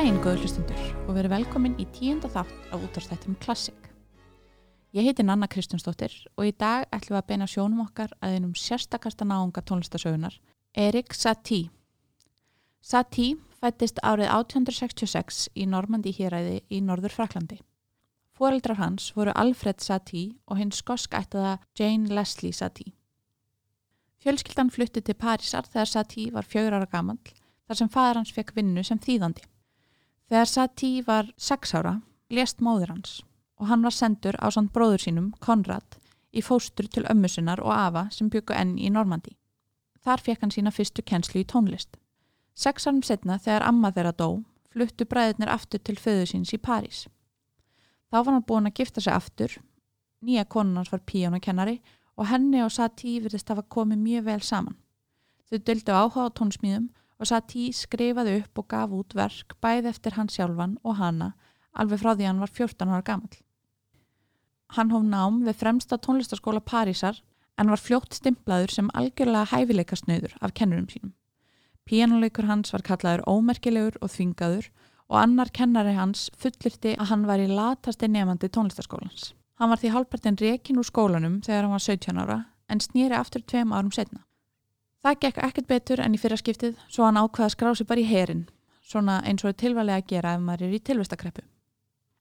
daginn, 0.00 0.20
góður 0.24 0.46
hlustundur, 0.46 0.84
og 1.04 1.12
verið 1.12 1.32
velkomin 1.34 1.74
í 1.76 1.84
tíunda 1.92 2.28
þátt 2.32 2.70
af 2.72 2.84
útvarstættum 2.86 3.34
Klassik. 3.42 3.90
Ég 4.96 5.04
heiti 5.04 5.26
Nanna 5.26 5.44
Kristjánsdóttir 5.50 6.14
og 6.40 6.46
í 6.48 6.54
dag 6.56 6.86
ætlum 6.88 7.18
við 7.18 7.18
að 7.18 7.26
beina 7.28 7.48
sjónum 7.50 7.82
okkar 7.84 8.14
að 8.24 8.38
einum 8.38 8.54
sérstakasta 8.56 9.26
náunga 9.28 9.60
tónlistasögunar, 9.60 10.38
Erik 10.72 11.12
Satie. 11.12 11.68
Satie 12.80 13.36
fættist 13.60 14.00
árið 14.00 14.30
1866 14.38 15.42
í 15.52 15.68
Normandi 15.68 16.14
hýræði 16.16 16.62
í 16.72 16.80
Norður 16.80 17.18
Fraklandi. 17.18 17.60
Fóreldrar 18.32 18.80
hans 18.80 19.12
voru 19.18 19.36
Alfred 19.36 19.84
Satie 19.84 20.32
og 20.48 20.62
hinn 20.62 20.72
skoskættaða 20.72 21.58
Jane 21.76 22.08
Leslie 22.08 22.56
Satie. 22.56 22.94
Fjölskyldan 24.24 24.72
flutti 24.72 25.04
til 25.04 25.20
Parísar 25.20 25.68
þegar 25.68 25.92
Satie 25.92 26.32
var 26.32 26.48
fjögur 26.48 26.80
ára 26.80 26.88
gamall 26.88 27.20
þar 27.68 27.84
sem 27.84 27.92
fadur 27.92 28.24
hans 28.24 28.32
fekk 28.32 28.56
vinnu 28.56 28.80
sem 28.86 28.96
þýðandi. 28.96 29.49
Þegar 30.30 30.46
Satie 30.46 31.02
var 31.02 31.32
sex 31.34 31.72
ára, 31.74 31.96
lést 32.30 32.60
móður 32.62 32.92
hans 32.92 33.16
og 33.58 33.66
hann 33.66 33.82
var 33.82 33.92
sendur 33.92 34.36
á 34.38 34.46
samt 34.54 34.70
bróður 34.72 35.02
sínum, 35.02 35.32
Konrad, 35.42 35.96
í 36.30 36.38
fóstur 36.40 36.86
til 36.86 37.02
ömmusinnar 37.10 37.58
og 37.60 37.72
afa 37.74 38.04
sem 38.14 38.28
byggu 38.30 38.54
enn 38.54 38.76
í 38.78 38.92
Normandi. 38.94 39.34
Þar 40.06 40.22
fekk 40.24 40.44
hann 40.44 40.54
sína 40.54 40.70
fyrstu 40.72 41.02
kennslu 41.02 41.42
í 41.42 41.48
tónlist. 41.50 41.98
Sex 42.54 42.86
árum 42.86 43.02
setna, 43.02 43.40
þegar 43.42 43.66
amma 43.66 43.90
þeirra 43.90 44.14
dó, 44.16 44.28
fluttu 44.70 45.04
bræðirnir 45.04 45.50
aftur 45.50 45.82
til 45.82 45.98
föðu 45.98 46.30
síns 46.30 46.54
í 46.54 46.62
París. 46.62 47.02
Þá 48.08 48.22
var 48.22 48.32
hann 48.32 48.46
búin 48.46 48.70
að 48.70 48.78
gifta 48.78 49.02
sig 49.02 49.12
aftur, 49.12 49.58
nýja 50.22 50.46
konun 50.46 50.78
hans 50.78 50.94
var 50.94 51.02
píjónakennari 51.10 51.80
og 52.16 52.30
henni 52.30 52.62
og 52.62 52.70
Satie 52.70 53.18
virðist 53.18 53.50
hafa 53.50 53.66
komið 53.66 54.06
mjög 54.06 54.30
vel 54.30 54.40
saman. 54.46 54.78
Þau 55.50 55.58
döldu 55.58 55.98
áhuga 55.98 56.30
á 56.30 56.36
tónsmíðum 56.38 56.88
og 57.20 57.28
Satie 57.28 57.74
skrifaði 57.76 58.40
upp 58.40 58.62
og 58.62 58.68
gaf 58.72 58.96
út 58.96 59.14
verk 59.14 59.54
bæði 59.60 59.92
eftir 59.92 60.16
hann 60.16 60.32
sjálfan 60.32 60.78
og 60.82 60.96
hana 60.96 61.34
alveg 61.76 62.00
frá 62.02 62.14
því 62.14 62.26
hann 62.26 62.42
var 62.42 62.50
14 62.50 62.88
ára 62.88 63.04
gammal. 63.04 63.40
Hann 64.76 64.92
hóf 64.94 65.04
nám 65.04 65.40
við 65.46 65.58
fremsta 65.60 65.98
tónlistaskóla 65.98 66.62
Parísar 66.62 67.20
en 67.58 67.70
var 67.70 67.82
fljótt 67.82 68.14
stimplaður 68.16 68.72
sem 68.74 68.90
algjörlega 68.94 69.50
hæfileikasnöður 69.52 70.36
af 70.40 70.54
kennurum 70.54 70.88
sínum. 70.88 71.12
Píjánuleikur 71.84 72.46
hans 72.46 72.72
var 72.72 72.84
kallaður 72.86 73.26
ómerkilegur 73.26 73.98
og 74.00 74.12
þvingaður 74.14 74.70
og 75.10 75.18
annar 75.18 75.50
kennari 75.50 75.96
hans 75.96 76.28
fullirti 76.38 76.94
að 76.96 77.10
hann 77.10 77.26
var 77.26 77.42
í 77.42 77.50
latasti 77.50 78.08
nefandi 78.08 78.48
tónlistaskólans. 78.48 79.32
Hann 79.58 79.72
var 79.72 79.82
því 79.82 79.92
hálpartin 79.92 80.38
rekin 80.40 80.78
úr 80.80 80.86
skólanum 80.86 81.40
þegar 81.44 81.66
hann 81.66 81.74
var 81.74 81.84
17 81.84 82.22
ára 82.22 82.38
en 82.70 82.80
snýri 82.80 83.18
aftur 83.18 83.42
tveim 83.42 83.74
árum 83.74 83.90
setna. 83.92 84.22
Það 85.00 85.20
gekk 85.24 85.38
ekkert 85.46 85.68
betur 85.70 86.02
enn 86.04 86.14
í 86.16 86.20
fyrra 86.20 86.36
skiptið 86.36 86.76
svo 86.88 87.06
hann 87.06 87.16
ákvaða 87.20 87.46
að 87.48 87.54
skrá 87.54 87.70
sig 87.76 87.88
bara 87.88 88.02
í 88.02 88.08
herin, 88.10 88.42
svona 88.84 89.20
eins 89.24 89.44
og 89.48 89.56
tilvælega 89.56 90.02
að 90.02 90.10
gera 90.12 90.34
ef 90.36 90.42
maður 90.44 90.66
er 90.66 90.76
í 90.76 90.82
tilvistakreppu. 90.84 91.44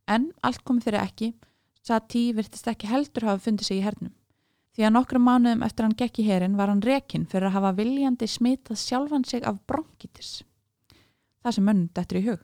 En 0.07 0.29
allt 0.41 0.63
komið 0.63 0.87
fyrir 0.87 1.03
ekki, 1.03 1.33
Satie 1.83 2.35
virtist 2.35 2.67
ekki 2.69 2.89
heldur 2.89 3.25
hafa 3.27 3.43
fundið 3.43 3.67
sig 3.67 3.79
í 3.79 3.83
hernum. 3.83 4.13
Því 4.75 4.85
að 4.85 4.95
nokkrum 4.95 5.25
mánuðum 5.27 5.65
eftir 5.65 5.87
hann 5.87 5.97
gekk 5.99 6.21
í 6.21 6.27
herin 6.27 6.57
var 6.59 6.71
hann 6.71 6.83
rekin 6.85 7.25
fyrir 7.27 7.49
að 7.49 7.57
hafa 7.57 7.73
viljandi 7.79 8.29
smitað 8.29 8.79
sjálfan 8.83 9.27
sig 9.27 9.43
af 9.43 9.59
bronkitis. 9.67 10.31
Það 11.43 11.57
sem 11.57 11.69
mönnum 11.71 11.91
dættur 11.95 12.21
í 12.21 12.25
hug. 12.29 12.41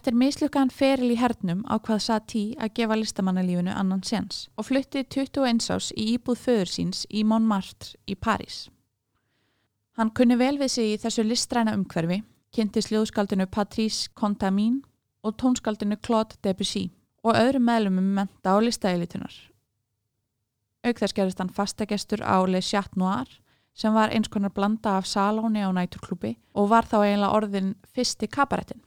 Eftir 0.00 0.14
mislukkaðan 0.16 0.70
feril 0.72 1.10
í 1.12 1.16
hernum 1.20 1.58
ákvað 1.68 1.98
Satie 2.00 2.54
að 2.56 2.70
gefa 2.78 2.96
listamannalífinu 2.96 3.74
annan 3.76 4.00
séns 4.00 4.46
og 4.56 4.70
flutti 4.70 5.02
21 5.04 5.60
ás 5.74 5.90
í 5.92 6.06
íbúð 6.14 6.40
föður 6.40 6.70
síns 6.72 7.02
í 7.12 7.20
Montmartre 7.28 8.00
í 8.08 8.16
París. 8.16 8.70
Hann 10.00 10.14
kunni 10.16 10.40
vel 10.40 10.56
við 10.56 10.72
sig 10.72 10.94
í 10.94 10.96
þessu 11.04 11.26
listræna 11.28 11.76
umhverfi, 11.76 12.22
kynnti 12.48 12.80
sljóðskaldinu 12.88 13.44
Patrice 13.52 14.08
Contamine 14.16 14.80
og 15.20 15.36
tónskaldinu 15.36 16.00
Claude 16.00 16.40
Debussy 16.40 16.86
og 17.20 17.36
öðrum 17.36 17.68
meðlumum 17.68 18.10
menta 18.16 18.56
á 18.56 18.58
listaeilitunar. 18.64 19.36
Auk 20.80 20.96
þess 20.96 21.12
gerist 21.12 21.44
hann 21.44 21.52
fastagestur 21.52 22.24
á 22.24 22.40
Le 22.48 22.64
Chat 22.64 22.96
Noir 22.96 23.28
sem 23.76 23.92
var 23.92 24.16
eins 24.16 24.32
konar 24.32 24.56
blanda 24.56 24.96
af 24.96 25.04
salóni 25.04 25.60
á 25.60 25.68
næturklúpi 25.68 26.38
og 26.56 26.72
var 26.72 26.88
þá 26.88 27.02
eiginlega 27.04 27.36
orðin 27.36 27.76
fyrsti 27.92 28.24
kabarettin. 28.24 28.80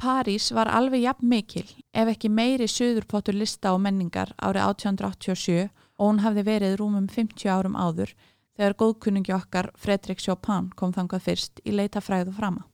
París 0.00 0.48
var 0.56 0.70
alveg 0.72 1.02
jafn 1.04 1.28
mikil 1.28 1.66
ef 1.92 2.08
ekki 2.08 2.30
meiri 2.32 2.64
söðurpottur 2.72 3.36
lista 3.36 3.74
og 3.74 3.82
menningar 3.84 4.30
árið 4.40 4.64
1887 4.70 5.66
og 6.00 6.06
hún 6.06 6.22
hafði 6.24 6.44
verið 6.46 6.76
rúmum 6.80 7.08
50 7.12 7.52
árum 7.52 7.76
áður 7.76 8.14
þegar 8.56 8.76
góðkunningi 8.80 9.34
okkar 9.36 9.68
Fredrik 9.76 10.22
Chopin 10.24 10.70
kom 10.72 10.96
þangað 10.96 11.26
fyrst 11.26 11.60
í 11.68 11.76
leita 11.76 12.00
fræðu 12.00 12.32
frama. 12.32 12.64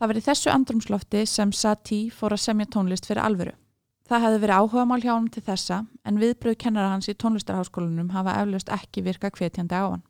Það 0.00 0.12
verið 0.14 0.28
þessu 0.30 0.54
andrumslofti 0.54 1.26
sem 1.28 1.52
Satie 1.52 2.08
fór 2.08 2.32
að 2.32 2.44
semja 2.46 2.70
tónlist 2.72 3.04
fyrir 3.04 3.24
alvöru. 3.26 3.56
Það 4.08 4.24
hefði 4.24 4.42
verið 4.46 4.56
áhuga 4.56 4.88
mál 4.88 5.00
hjá 5.04 5.12
hann 5.12 5.28
til 5.28 5.44
þessa 5.44 5.82
en 6.08 6.20
viðbröð 6.24 6.60
kennara 6.64 6.94
hans 6.94 7.12
í 7.12 7.18
tónlistarháskólanum 7.20 8.14
hafa 8.16 8.40
eflaust 8.40 8.72
ekki 8.72 9.04
virka 9.04 9.28
hvetjandi 9.28 9.76
á 9.76 9.84
hann. 9.84 10.06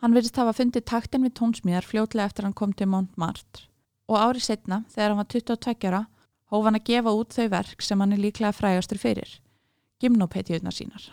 Hann 0.00 0.14
virðist 0.16 0.40
hafa 0.40 0.56
fundið 0.56 0.88
taktin 0.88 1.28
við 1.28 1.36
tónsmíðar 1.36 1.84
fljótlega 1.84 2.32
eftir 2.32 2.48
hann 2.48 2.56
kom 2.56 2.72
til 2.72 2.88
Montmartre 2.88 3.68
og 4.08 4.16
árið 4.16 4.46
setna, 4.48 4.82
þegar 4.92 5.12
hann 5.12 5.20
var 5.20 5.30
22 5.34 5.90
ára, 5.90 6.02
hóf 6.48 6.64
hann 6.64 6.80
að 6.80 6.88
gefa 6.88 7.14
út 7.20 7.36
þau 7.36 7.48
verk 7.52 7.84
sem 7.84 8.00
hann 8.00 8.16
er 8.16 8.24
líklega 8.24 8.56
frægastur 8.56 9.00
fyrir, 9.00 9.36
gymnopetiðunar 10.02 10.74
sínar. 10.74 11.12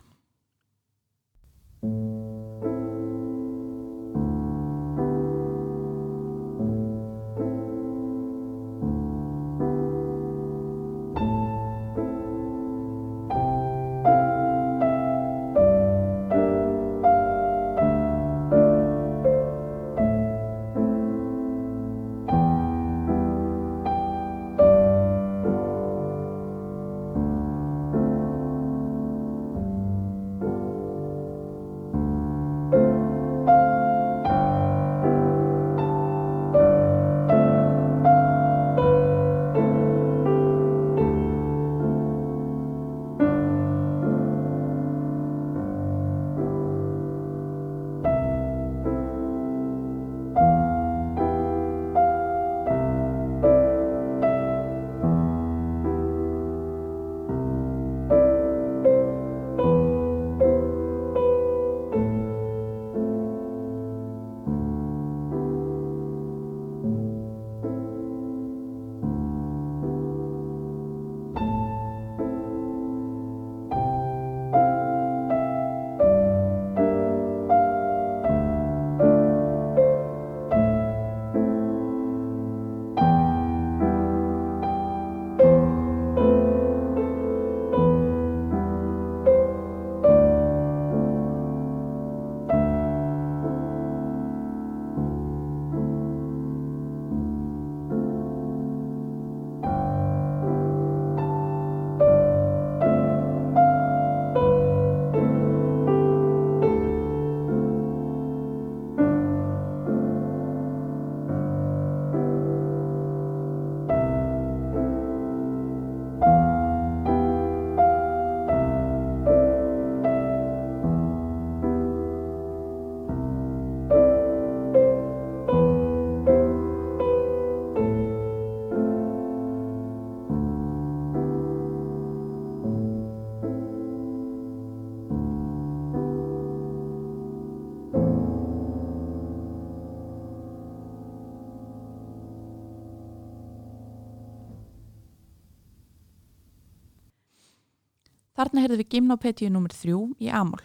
Þarna 148.36 148.64
heyrðum 148.64 148.82
við 148.82 148.92
gimnopedíu 148.94 149.50
nr. 149.50 149.74
3 149.74 150.00
í 150.20 150.30
Amól. 150.30 150.62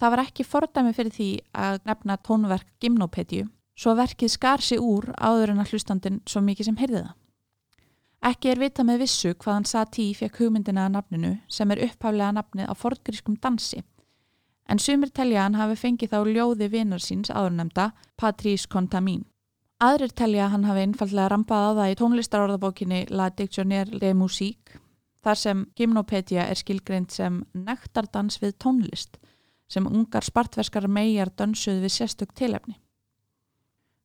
Það 0.00 0.12
var 0.14 0.22
ekki 0.24 0.44
fordæmi 0.44 0.94
fyrir 0.94 1.14
því 1.14 1.28
að 1.56 1.80
nefna 1.88 2.16
tónverk 2.20 2.70
gimnopedíu 2.82 3.48
svo 3.74 3.94
verkið 3.98 4.30
skar 4.30 4.62
sig 4.62 4.78
úr 4.82 5.10
áður 5.18 5.54
en 5.54 5.62
að 5.62 5.72
hlustandin 5.74 6.20
svo 6.28 6.42
mikið 6.44 6.68
sem 6.68 6.78
heyrði 6.78 7.02
það. 7.04 7.14
Ekki 8.24 8.50
er 8.50 8.60
vita 8.62 8.84
með 8.86 9.02
vissu 9.04 9.34
hvaðan 9.34 9.66
Satí 9.68 10.06
fekk 10.16 10.38
hugmyndina 10.40 10.86
að 10.86 10.94
nafninu 10.94 11.32
sem 11.48 11.70
er 11.74 11.82
upphaflega 11.88 12.30
nafnið 12.38 12.70
á 12.70 12.74
fortgrískum 12.78 13.36
dansi 13.36 13.82
en 14.68 14.80
sumir 14.80 15.10
telja 15.12 15.42
hann 15.44 15.58
hafi 15.58 15.76
fengið 15.76 16.14
þá 16.14 16.30
ljóði 16.30 16.70
vinar 16.72 17.02
síns 17.04 17.28
áðurnemda 17.28 17.90
Patrís 18.16 18.64
Contamín. 18.66 19.26
Aðrir 19.84 20.14
telja 20.16 20.48
hann 20.48 20.64
hafi 20.64 20.86
einfallega 20.86 21.28
rampað 21.34 21.66
á 21.68 21.70
það 21.80 21.90
í 21.92 21.98
tónlistarorðabókinni 22.00 23.00
La 23.10 23.28
Dictionnaire 23.28 24.00
de 24.00 24.14
Musique 24.16 24.80
þar 25.24 25.40
sem 25.40 25.66
gymnopedia 25.78 26.46
er 26.50 26.60
skilgreint 26.60 27.12
sem 27.12 27.42
nektardans 27.56 28.40
við 28.42 28.56
tónlist 28.60 29.18
sem 29.70 29.86
ungar 29.88 30.24
spartverskar 30.26 30.86
megar 30.88 31.32
dansuð 31.32 31.80
við 31.84 31.94
sérstök 31.94 32.34
tilefni. 32.36 32.76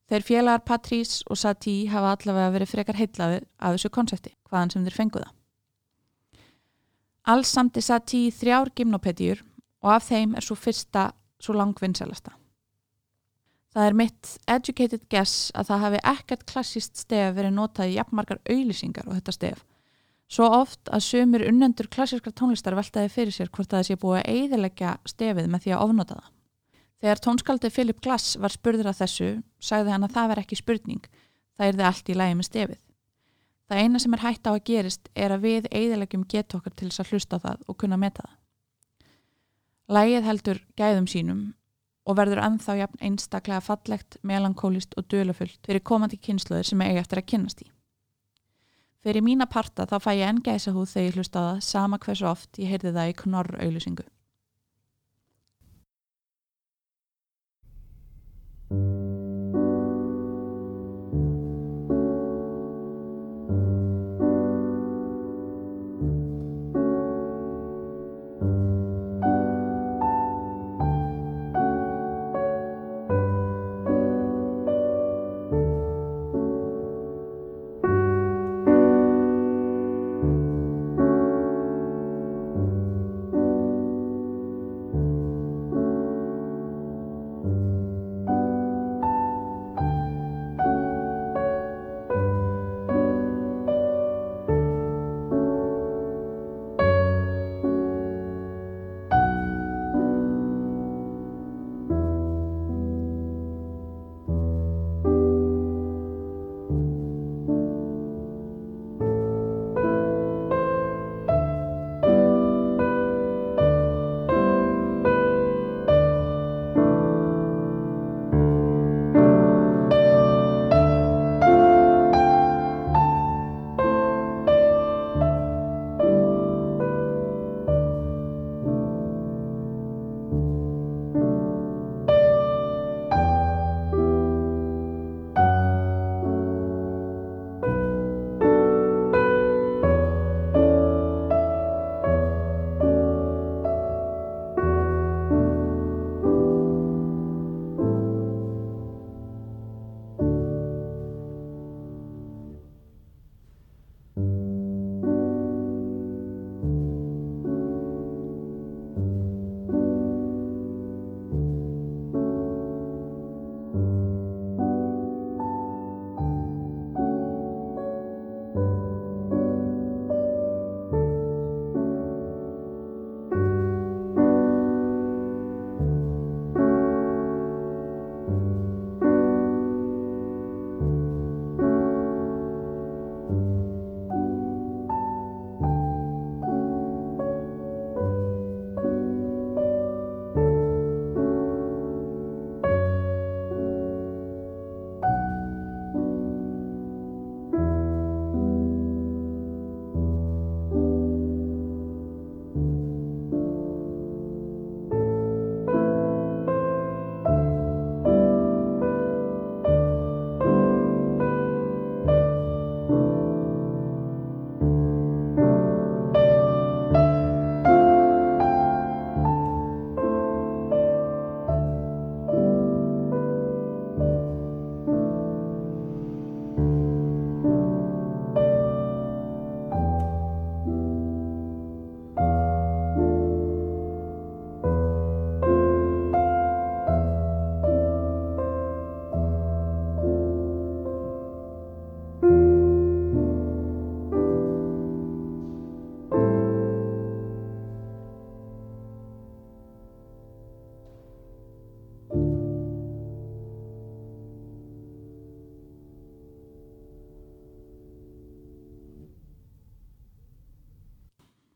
Þeir 0.09 0.25
félagar 0.25 0.63
Patrís 0.65 1.19
og 1.29 1.37
Satí 1.37 1.83
hafa 1.91 2.15
allavega 2.15 2.53
verið 2.55 2.71
frekar 2.71 2.97
heitlaðið 2.97 3.43
af 3.59 3.75
þessu 3.75 3.91
konsepti, 3.93 4.31
hvaðan 4.49 4.71
sem 4.73 4.87
þeir 4.87 4.97
fenguða. 4.97 5.29
Alls 7.29 7.51
samti 7.53 7.83
Satí 7.85 8.23
þrjár 8.33 8.71
gymnopedjur 8.73 9.43
og 9.83 9.91
af 9.93 10.07
þeim 10.07 10.33
er 10.39 10.45
svo 10.45 10.57
fyrsta 10.57 11.11
svo 11.39 11.53
langvinnselasta. 11.59 12.33
Það 13.69 13.85
er 13.85 13.97
mitt 13.99 14.31
educated 14.49 15.03
guess 15.13 15.51
að 15.53 15.69
það 15.69 15.83
hafi 15.83 15.99
ekkert 16.11 16.45
klassíst 16.49 17.03
stef 17.03 17.35
verið 17.37 17.53
notað 17.53 17.91
í 17.91 17.99
jafnmarkar 17.99 18.41
auðlýsingar 18.49 19.05
og 19.05 19.19
þetta 19.19 19.35
stef. 19.35 19.61
Svo 20.29 20.45
oft 20.59 20.91
að 20.93 21.05
sömur 21.07 21.41
unnendur 21.47 21.87
klassískar 21.89 22.35
tónlistar 22.37 22.75
veltaði 22.77 23.09
fyrir 23.09 23.33
sér 23.33 23.49
hvort 23.49 23.71
það 23.71 23.87
sé 23.87 23.95
búið 23.97 24.19
að 24.19 24.35
eiðilegja 24.35 24.91
stefið 25.09 25.47
með 25.49 25.63
því 25.63 25.73
að 25.73 25.85
ofnota 25.87 26.17
það. 26.19 26.27
Þegar 26.99 27.21
tónskaldið 27.25 27.73
Philip 27.73 28.03
Glass 28.03 28.35
var 28.37 28.53
spurður 28.53 28.91
af 28.91 28.99
þessu, 28.99 29.29
sagði 29.57 29.95
hann 29.95 30.05
að 30.05 30.13
það 30.17 30.29
var 30.29 30.41
ekki 30.43 30.59
spurning, 30.59 31.07
það 31.57 31.65
er 31.65 31.79
þið 31.79 31.87
allt 31.89 32.11
í 32.11 32.17
lægi 32.19 32.37
með 32.37 32.49
stefið. 32.49 32.81
Það 33.69 33.81
eina 33.81 34.01
sem 34.03 34.17
er 34.17 34.23
hægt 34.25 34.49
á 34.49 34.51
að 34.51 34.63
gerist 34.69 35.09
er 35.15 35.33
að 35.33 35.45
við 35.47 35.69
eiðilegjum 35.71 36.27
geta 36.29 36.59
okkar 36.59 36.75
til 36.75 36.89
þess 36.89 37.03
að 37.03 37.13
hlusta 37.13 37.41
það 37.41 37.65
og 37.65 37.79
kunna 37.81 37.99
meta 38.01 38.25
það. 38.27 38.37
Lægið 39.89 40.29
heldur 40.29 40.61
gæðum 40.77 41.09
sínum 41.09 41.41
og 42.05 42.17
verður 42.17 42.43
anþá 42.45 42.77
jafn 42.83 43.03
einstaklega 43.05 43.65
fallegt, 43.65 44.19
melankólist 44.21 44.93
og 44.97 45.09
dölufullt 45.09 45.61
fyrir 45.65 45.85
komandi 45.85 46.21
kynsluður 46.21 46.69
sem 46.69 46.81
eiga 46.85 47.01
eftir 47.01 47.23
að 47.23 47.29
kynast 47.33 47.63
í. 47.65 47.69
Fyrir 48.99 49.23
mína 49.23 49.45
parta 49.47 49.85
þá 49.87 49.97
fæ 50.03 50.11
ég 50.19 50.27
enn 50.27 50.41
gæsa 50.43 50.73
húð 50.75 50.89
þegar 50.91 51.07
ég 51.07 51.19
hlusta 51.19 51.39
á 51.39 51.43
það 51.49 51.59
sama 51.69 51.99
hversu 52.03 52.25
oft 52.27 52.59
ég 52.59 52.73
heyrði 52.73 52.91
það 52.97 53.11
í 53.11 53.19
knorr 53.21 53.55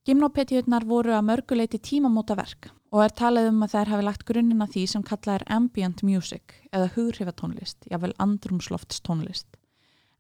Gimnopedíunar 0.04 0.84
voru 0.84 1.14
að 1.16 1.28
mörguleiti 1.30 1.80
tímamóta 1.80 2.36
verk 2.36 2.68
og 2.92 3.06
er 3.06 3.14
talið 3.16 3.46
um 3.54 3.62
að 3.64 3.72
þær 3.72 3.92
hafi 3.94 4.04
lagt 4.04 4.26
grunnina 4.28 4.66
því 4.68 4.82
sem 4.92 5.06
kallað 5.08 5.38
er 5.38 5.46
ambient 5.56 6.04
music 6.04 6.58
eða 6.76 6.90
hugrifatónlist, 6.98 7.88
jável 7.88 8.12
andrumsloftstónlist. 8.20 9.48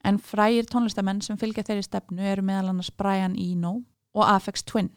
En 0.07 0.21
frægir 0.23 0.71
tónlistamenn 0.71 1.19
sem 1.21 1.35
fylgja 1.35 1.65
þeirri 1.67 1.83
stefnu 1.83 2.23
eru 2.31 2.47
meðal 2.47 2.71
annars 2.71 2.93
Brian 2.95 3.35
Eno 3.35 3.81
og 4.15 4.23
Afex 4.23 4.63
Twin. 4.63 4.87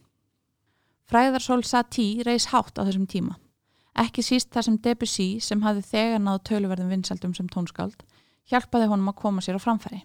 Fræðarsól 1.10 1.66
Satie 1.66 2.22
reys 2.22 2.52
hátt 2.54 2.78
á 2.78 2.86
þessum 2.86 3.10
tíma. 3.10 3.40
Ekki 3.98 4.22
síst 4.22 4.54
þar 4.54 4.68
sem 4.68 4.80
Debussy 4.86 5.28
sem 5.42 5.66
hafði 5.66 5.82
þegar 5.90 6.22
náðu 6.22 6.44
töluverðum 6.46 6.94
vinsaldum 6.94 7.34
sem 7.34 7.50
tónskáld 7.50 8.06
hjálpaði 8.46 8.86
honum 8.86 9.10
að 9.10 9.18
koma 9.18 9.42
sér 9.42 9.58
á 9.58 9.66
framfæri. 9.66 10.04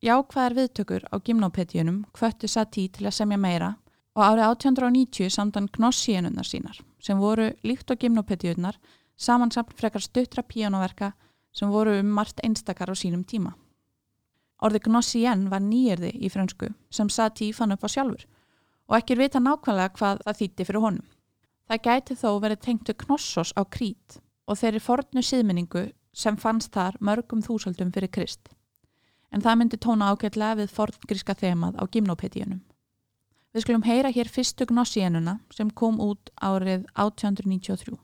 Jákvæðar 0.00 0.54
viðtökur 0.56 1.02
á 1.10 1.18
gimnopedíunum 1.18 2.04
kvöttu 2.16 2.48
Satie 2.48 2.88
til 2.88 3.04
að 3.04 3.18
semja 3.18 3.36
meira 3.36 3.74
og 4.16 4.22
árið 4.26 4.46
1890 4.48 5.30
samtan 5.30 5.68
Gnossíenunnar 5.76 6.46
sínar 6.46 6.80
sem 7.00 7.18
voru 7.18 7.50
líkt 7.62 7.90
á 7.90 7.94
gimnopedíunar 7.94 8.78
samansamt 9.16 9.74
frekar 9.78 10.02
stuttra 10.02 10.42
píjónaverka 10.42 11.12
sem 11.52 11.70
voru 11.70 11.98
um 12.00 12.06
margt 12.06 12.40
einstakar 12.44 12.90
á 12.90 12.94
sínum 12.94 13.24
tíma. 13.24 13.54
Orði 14.60 14.80
Gnossien 14.84 15.48
var 15.50 15.62
nýjörði 15.64 16.12
í 16.20 16.28
fransku 16.28 16.72
sem 16.90 17.08
Satie 17.08 17.54
fann 17.56 17.72
upp 17.72 17.84
á 17.86 17.88
sjálfur 17.88 18.26
og 18.90 18.96
ekki 18.98 19.14
er 19.14 19.22
vita 19.22 19.40
nákvæmlega 19.40 19.94
hvað 19.96 20.22
það 20.26 20.38
þýtti 20.40 20.66
fyrir 20.66 20.84
honum. 20.84 21.06
Það 21.68 21.82
gæti 21.86 22.16
þó 22.18 22.30
verið 22.42 22.62
tengtu 22.66 22.94
Knossos 23.04 23.52
á 23.54 23.62
Krít 23.62 24.18
og 24.50 24.58
þeirri 24.58 24.82
fornu 24.82 25.22
síðminningu 25.22 25.84
sem 26.12 26.36
fannst 26.36 26.74
þar 26.74 26.98
mörgum 26.98 27.44
þúsaldum 27.46 27.92
fyrir 27.94 28.10
Krist. 28.10 28.50
En 29.30 29.44
það 29.44 29.60
myndi 29.60 29.78
tóna 29.78 30.10
ágætlega 30.10 30.58
við 30.58 30.74
forngríska 30.74 31.36
þemað 31.38 31.78
á 31.78 31.84
gimnopedíunum. 31.86 32.64
Við 33.50 33.64
skulum 33.64 33.82
heyra 33.82 34.12
hér 34.14 34.28
fyrstu 34.30 34.66
Gnossienuna 34.70 35.40
sem 35.50 35.72
kom 35.74 35.96
út 35.98 36.30
árið 36.38 36.84
1893. 36.94 37.96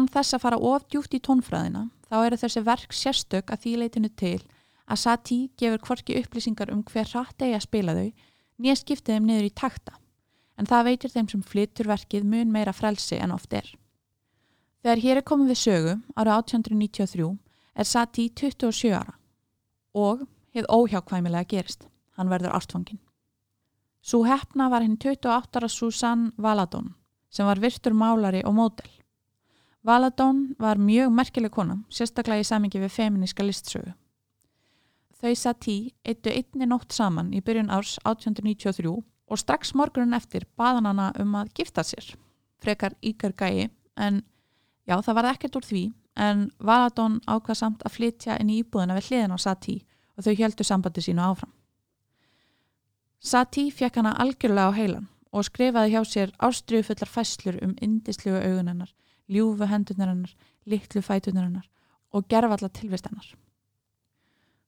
Án 0.00 0.06
þess 0.08 0.32
að 0.32 0.40
fara 0.46 0.58
of 0.64 0.86
djúft 0.88 1.12
í 1.12 1.18
tónfræðina 1.20 1.82
þá 2.08 2.14
eru 2.24 2.36
þessi 2.40 2.60
verk 2.64 2.94
sérstök 2.96 3.50
að 3.52 3.64
því 3.64 3.72
leitinu 3.82 4.08
til 4.16 4.38
að 4.88 5.00
Satie 5.02 5.50
gefur 5.60 5.82
hvorki 5.84 6.14
upplýsingar 6.16 6.70
um 6.72 6.80
hver 6.88 7.10
hratt 7.10 7.42
eigi 7.44 7.58
að 7.58 7.66
spila 7.66 7.94
þau 7.98 8.06
nýja 8.64 8.76
skiptið 8.80 9.18
þeim 9.18 9.26
niður 9.28 9.48
í 9.50 9.50
takta 9.60 9.98
en 10.56 10.68
það 10.70 10.86
veitir 10.88 11.12
þeim 11.12 11.28
sem 11.28 11.42
flyttur 11.50 11.90
verkið 11.90 12.24
mun 12.32 12.54
meira 12.54 12.72
frelsi 12.72 13.18
en 13.20 13.34
oft 13.34 13.52
er. 13.52 13.68
Þegar 14.80 15.02
hér 15.04 15.20
er 15.20 15.26
komið 15.28 15.52
við 15.52 15.60
sögu 15.64 15.92
ára 16.16 16.38
1893 16.40 17.28
er 17.76 17.90
Satie 17.90 18.32
27 18.40 18.94
ára 18.96 19.18
og 19.92 20.24
hefð 20.56 20.70
óhjákvæmilega 20.78 21.50
gerist. 21.52 21.84
hann 22.16 22.28
verður 22.28 22.56
ástfangin. 22.56 23.00
Svo 24.00 24.24
hefna 24.24 24.68
var 24.68 24.80
hinn 24.80 24.96
28 24.96 25.60
ára 25.60 25.68
Susanne 25.68 26.32
Valadon 26.36 26.94
sem 27.28 27.46
var 27.46 27.60
virtur 27.60 27.92
málari 27.92 28.42
og 28.44 28.54
módel. 28.54 28.99
Valadon 29.86 30.54
var 30.58 30.76
mjög 30.76 31.12
merkileg 31.12 31.52
kona, 31.52 31.78
sérstaklega 31.88 32.42
í 32.42 32.46
samingi 32.46 32.80
við 32.82 32.92
feminíska 32.92 33.44
listsögu. 33.46 33.94
Þau 35.20 35.34
Satie 35.36 35.92
eittu 36.04 36.32
einni 36.32 36.68
nótt 36.68 36.92
saman 36.96 37.32
í 37.36 37.40
byrjun 37.44 37.72
árs 37.72 37.98
1893 38.04 38.92
og 39.30 39.38
strax 39.40 39.74
morgunin 39.76 40.16
eftir 40.16 40.46
baðan 40.56 40.88
hana 40.90 41.10
um 41.20 41.36
að 41.38 41.52
gifta 41.56 41.84
sér. 41.84 42.14
Frekar 42.60 42.96
ykkur 43.00 43.32
gæi 43.36 43.68
en 43.96 44.22
já 44.88 44.96
það 45.00 45.16
var 45.16 45.30
ekkert 45.32 45.56
úr 45.60 45.68
því 45.68 45.84
en 46.16 46.48
Valadon 46.58 47.20
ákvað 47.28 47.60
samt 47.60 47.84
að 47.84 47.96
flytja 47.96 48.36
inn 48.40 48.50
í 48.50 48.60
íbúðina 48.62 48.96
við 48.98 49.10
hliðin 49.10 49.36
á 49.36 49.38
Satie 49.40 49.84
og 50.16 50.26
þau 50.26 50.34
heldu 50.42 50.66
sambandi 50.66 51.04
sínu 51.04 51.24
áfram. 51.24 51.52
Satie 53.20 53.72
fekk 53.72 54.00
hana 54.00 54.16
algjörlega 54.20 54.72
á 54.72 54.76
heilan 54.76 55.08
og 55.30 55.46
skrifaði 55.46 55.94
hjá 55.94 56.02
sér 56.08 56.32
ástriðufullar 56.42 57.10
fæslur 57.12 57.60
um 57.64 57.76
indislugu 57.84 58.40
augunennar, 58.40 58.90
ljúfu 59.30 59.68
hendunarinnar, 59.70 60.32
litlu 60.66 61.02
fætunarinnar 61.02 61.66
og 62.12 62.26
gerfalla 62.28 62.68
tilvistennar. 62.68 63.26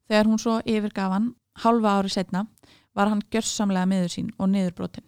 Þegar 0.08 0.28
hún 0.28 0.40
svo 0.40 0.58
yfirgaf 0.66 1.12
hann, 1.12 1.32
halva 1.62 1.98
ári 1.98 2.12
setna, 2.12 2.46
var 2.94 3.10
hann 3.10 3.22
gjörsamlega 3.32 3.88
miður 3.88 4.12
sín 4.12 4.30
og 4.38 4.50
niðurbrotin. 4.52 5.06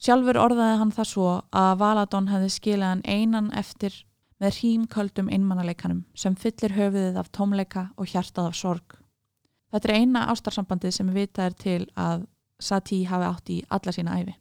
Sjálfur 0.00 0.38
orðaði 0.40 0.78
hann 0.80 0.94
það 0.96 1.10
svo 1.10 1.32
að 1.52 1.74
Valadon 1.82 2.30
hefði 2.32 2.52
skilað 2.54 2.94
hann 2.94 3.02
einan 3.04 3.50
eftir 3.52 3.92
með 4.40 4.56
hrímköldum 4.56 5.28
einmannaleikanum 5.28 6.04
sem 6.16 6.36
fyllir 6.40 6.72
höfuðið 6.78 7.18
af 7.20 7.28
tómleika 7.36 7.90
og 8.00 8.08
hjartað 8.08 8.48
af 8.48 8.56
sorg. 8.56 8.96
Þetta 9.70 9.90
er 9.90 9.98
eina 10.00 10.26
ástarsambandið 10.32 10.96
sem 10.96 11.10
vitað 11.14 11.50
er 11.50 11.58
til 11.64 11.82
að 11.94 12.24
Satie 12.60 13.08
hafi 13.08 13.24
átt 13.24 13.52
í 13.52 13.58
alla 13.72 13.92
sína 13.92 14.16
æfi. 14.20 14.34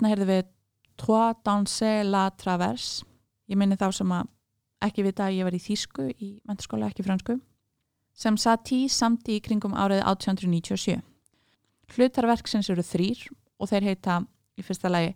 Hérna 0.00 0.14
heyrðum 0.14 0.28
við 0.30 0.46
Trois 0.96 1.40
Danse 1.44 1.88
la 2.08 2.22
Traverse. 2.32 3.02
Ég 3.52 3.58
minni 3.60 3.76
þá 3.76 3.90
sem 3.92 4.12
að 4.16 4.30
ekki 4.86 5.02
vita 5.04 5.26
að 5.26 5.34
ég 5.36 5.44
var 5.44 5.52
í 5.52 5.58
Þýsku 5.60 6.06
í 6.08 6.28
menturskóla, 6.48 6.86
ekki 6.88 7.04
fransku. 7.04 7.34
Sem 8.16 8.38
Satie 8.40 8.88
samti 8.88 9.36
í 9.36 9.42
kringum 9.44 9.74
árið 9.76 10.00
1897. 10.08 11.02
Hlutarverksins 11.92 12.70
eru 12.72 12.80
þrýr 12.80 13.26
og 13.60 13.68
þeir 13.68 13.90
heita 13.90 14.16
í 14.56 14.64
fyrsta 14.64 14.88
lagi 14.88 15.12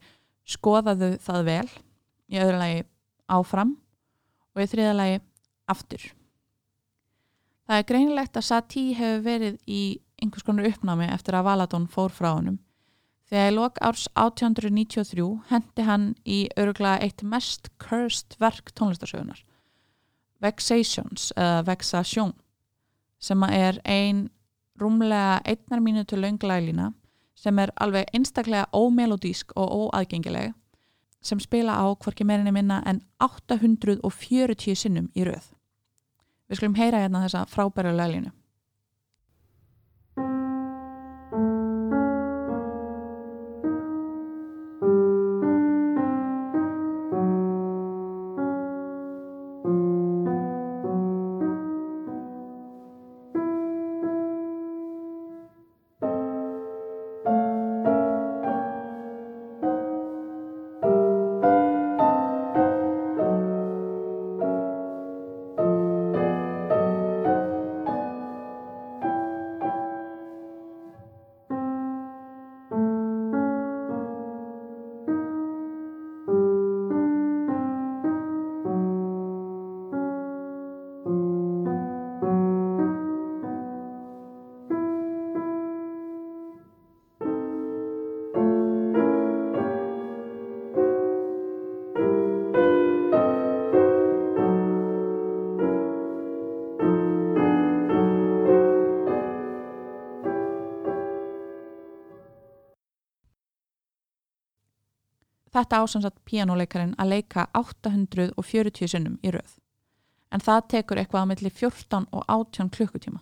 Skoðaðu 0.53 1.15
það 1.25 1.49
vel, 1.49 1.73
í 2.29 2.45
öðru 2.45 2.61
lagi 2.61 2.85
Áfram 3.33 3.73
og 4.53 4.67
í 4.67 4.69
þriða 4.69 4.93
lagi 4.99 5.17
Aftur. 5.73 6.07
Það 7.65 7.81
er 7.81 7.89
greinilegt 7.89 8.37
að 8.37 8.49
Satie 8.51 9.01
hefur 9.01 9.25
verið 9.31 9.57
í 9.65 9.83
einhvers 10.21 10.45
konar 10.45 10.69
uppnámi 10.69 11.09
eftir 11.09 11.41
að 11.41 11.49
Valadón 11.49 11.89
fór 11.89 12.13
frá 12.13 12.35
honum 12.35 12.61
Þegar 13.35 13.51
í 13.51 13.55
lok 13.57 13.79
árs 13.83 14.05
1893 14.15 15.25
hendi 15.49 15.85
hann 15.89 16.03
í 16.23 16.45
öruglega 16.55 17.01
eitt 17.03 17.25
mest 17.27 17.67
cursed 17.83 18.37
verk 18.39 18.71
tónlistarsögunar, 18.79 19.41
Vexations 20.39 21.33
eða 21.35 21.65
Vexation, 21.67 22.31
sem 23.19 23.43
er 23.49 23.81
ein 23.83 24.29
rúmlega 24.79 25.41
einnar 25.43 25.83
mínutu 25.83 26.15
launglælina 26.15 26.93
sem 27.35 27.59
er 27.59 27.75
alveg 27.83 28.07
einstaklega 28.15 28.71
ómelodísk 28.71 29.51
og 29.59 29.75
óaðgengileg 29.81 30.55
sem 31.19 31.43
spila 31.43 31.75
á 31.75 31.91
hvorki 31.91 32.23
meirinni 32.23 32.55
minna 32.55 32.85
en 32.87 33.03
840 33.19 34.79
sinnum 34.79 35.11
í 35.11 35.27
rauð. 35.27 35.51
Við 36.47 36.63
skulum 36.63 36.79
heyra 36.79 37.03
hérna 37.03 37.27
þessa 37.27 37.49
frábæra 37.51 37.97
lælinu. 37.99 38.31
Þetta 105.55 105.85
ásansat 105.85 106.17
píjánuleikarin 106.27 106.97
að 106.99 107.13
leika 107.13 107.47
840 107.55 108.91
sinnum 108.91 109.19
í 109.23 109.31
rauð. 109.35 109.53
En 110.35 110.43
það 110.43 110.65
tekur 110.73 110.99
eitthvað 110.99 111.29
á 111.29 111.31
milli 111.31 111.51
14 111.51 112.09
og 112.11 112.25
18 112.27 112.73
klukkutíma. 112.75 113.21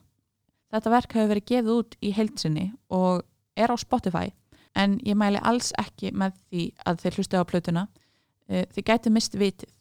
Þetta 0.72 0.92
verk 0.94 1.12
hefur 1.12 1.28
verið 1.34 1.48
gefið 1.50 1.74
út 1.74 1.96
í 2.00 2.12
heilsinni 2.16 2.70
og 2.88 3.26
er 3.52 3.68
á 3.68 3.76
Spotify 3.76 4.30
en 4.72 4.96
ég 5.04 5.18
mæli 5.20 5.40
alls 5.44 5.74
ekki 5.76 6.14
með 6.16 6.38
því 6.48 6.62
að 6.88 7.02
þeir 7.02 7.18
hlustu 7.18 7.36
á 7.36 7.44
plötuna. 7.44 7.82
Eh, 8.48 8.64
þið 8.72 8.86
gæti 8.88 9.12
mist 9.12 9.36
vitið. 9.36 9.74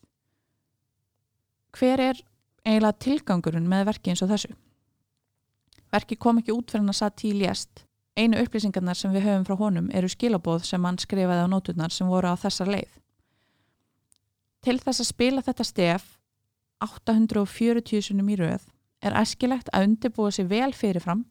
Hver 1.71 2.03
er 2.03 2.19
eiginlega 2.67 2.99
tilgangurinn 2.99 3.69
með 3.71 3.87
verki 3.93 4.11
eins 4.11 4.23
og 4.25 4.33
þessu? 4.33 4.51
Verki 5.91 6.19
kom 6.19 6.41
ekki 6.41 6.51
út 6.51 6.67
fyrir 6.67 6.83
hann 6.83 6.91
að 6.91 6.99
satt 6.99 7.23
í 7.23 7.31
lést 7.39 7.85
Einu 8.19 8.41
upplýsingarnar 8.43 8.97
sem 8.99 9.13
við 9.15 9.27
höfum 9.29 9.45
frá 9.47 9.55
honum 9.59 9.87
eru 9.95 10.09
skilabóð 10.11 10.65
sem 10.67 10.83
hann 10.83 10.99
skrifaði 10.99 11.45
á 11.45 11.51
nóturnar 11.51 11.93
sem 11.95 12.09
voru 12.11 12.33
á 12.33 12.35
þessar 12.35 12.71
leið. 12.73 12.91
Til 14.61 14.77
þess 14.81 15.01
að 15.01 15.09
spila 15.09 15.43
þetta 15.45 15.65
stef 15.65 16.09
840 16.83 18.03
sunum 18.09 18.29
í 18.29 18.37
rauð 18.41 18.67
er 19.01 19.15
æskilegt 19.17 19.71
að 19.73 19.87
undirbúa 19.87 20.33
sér 20.33 20.49
vel 20.51 20.73
fyrirfram 20.75 21.23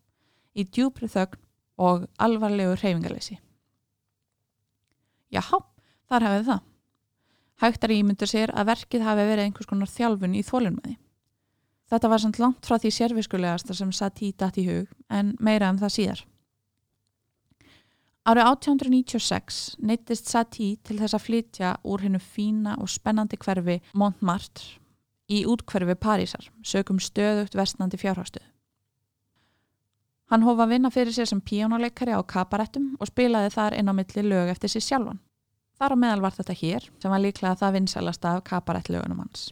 í 0.56 0.64
djúbri 0.64 1.10
þögn 1.10 1.38
og 1.80 2.08
alvarlegu 2.18 2.74
hreyfingalesi. 2.80 3.38
Jáhá, 5.30 5.60
þar 6.10 6.26
hafið 6.26 6.48
það. 6.48 6.64
Hægtar 7.60 7.94
ímyndur 7.94 8.30
sér 8.30 8.50
að 8.56 8.72
verkið 8.72 9.04
hafi 9.04 9.28
verið 9.28 9.46
einhvers 9.46 9.68
konar 9.68 9.92
þjálfun 9.92 10.34
í 10.34 10.42
þólunmaði. 10.48 10.96
Þetta 11.90 12.08
var 12.08 12.22
samt 12.22 12.38
langt 12.40 12.66
frá 12.66 12.78
því 12.78 12.90
sérfiskulegasta 12.96 13.76
sem 13.76 13.92
satt 13.92 14.22
í 14.22 14.32
datt 14.32 14.58
í 14.58 14.66
hug 14.66 14.90
en 15.10 15.34
meira 15.38 15.68
en 15.68 15.76
um 15.76 15.82
það 15.82 15.94
síðar. 15.96 16.20
Árið 18.28 18.44
1896 18.50 19.78
neittist 19.80 20.28
Satie 20.28 20.76
til 20.84 20.98
þess 21.00 21.16
að 21.16 21.24
flytja 21.24 21.70
úr 21.88 22.02
hennu 22.04 22.18
fína 22.20 22.74
og 22.76 22.90
spennandi 22.92 23.38
hverfi 23.40 23.78
Montmartre 23.96 24.76
í 25.30 25.46
útkverfi 25.48 25.96
Parísar, 25.96 26.50
sögum 26.60 26.98
stöðugt 27.00 27.56
vestnandi 27.56 27.96
fjárhástöð. 27.96 28.44
Hann 30.30 30.44
hófa 30.44 30.66
að 30.66 30.74
vinna 30.74 30.90
fyrir 30.94 31.14
sér 31.14 31.30
sem 31.30 31.40
píjónuleikari 31.40 32.12
á 32.12 32.20
kabarettum 32.22 32.92
og 33.00 33.08
spilaði 33.08 33.54
þar 33.54 33.78
inn 33.78 33.88
á 33.88 33.94
milli 33.96 34.26
lög 34.26 34.52
eftir 34.52 34.74
sér 34.74 34.84
sjálfan. 34.84 35.22
Þar 35.80 35.96
á 35.96 36.00
meðal 36.02 36.24
var 36.26 36.36
þetta 36.36 36.58
hér 36.60 36.90
sem 37.00 37.14
var 37.14 37.24
líklega 37.24 37.56
það 37.56 37.78
vinsælast 37.78 38.28
af 38.28 38.44
kabarettlögunum 38.50 39.24
hans. 39.24 39.48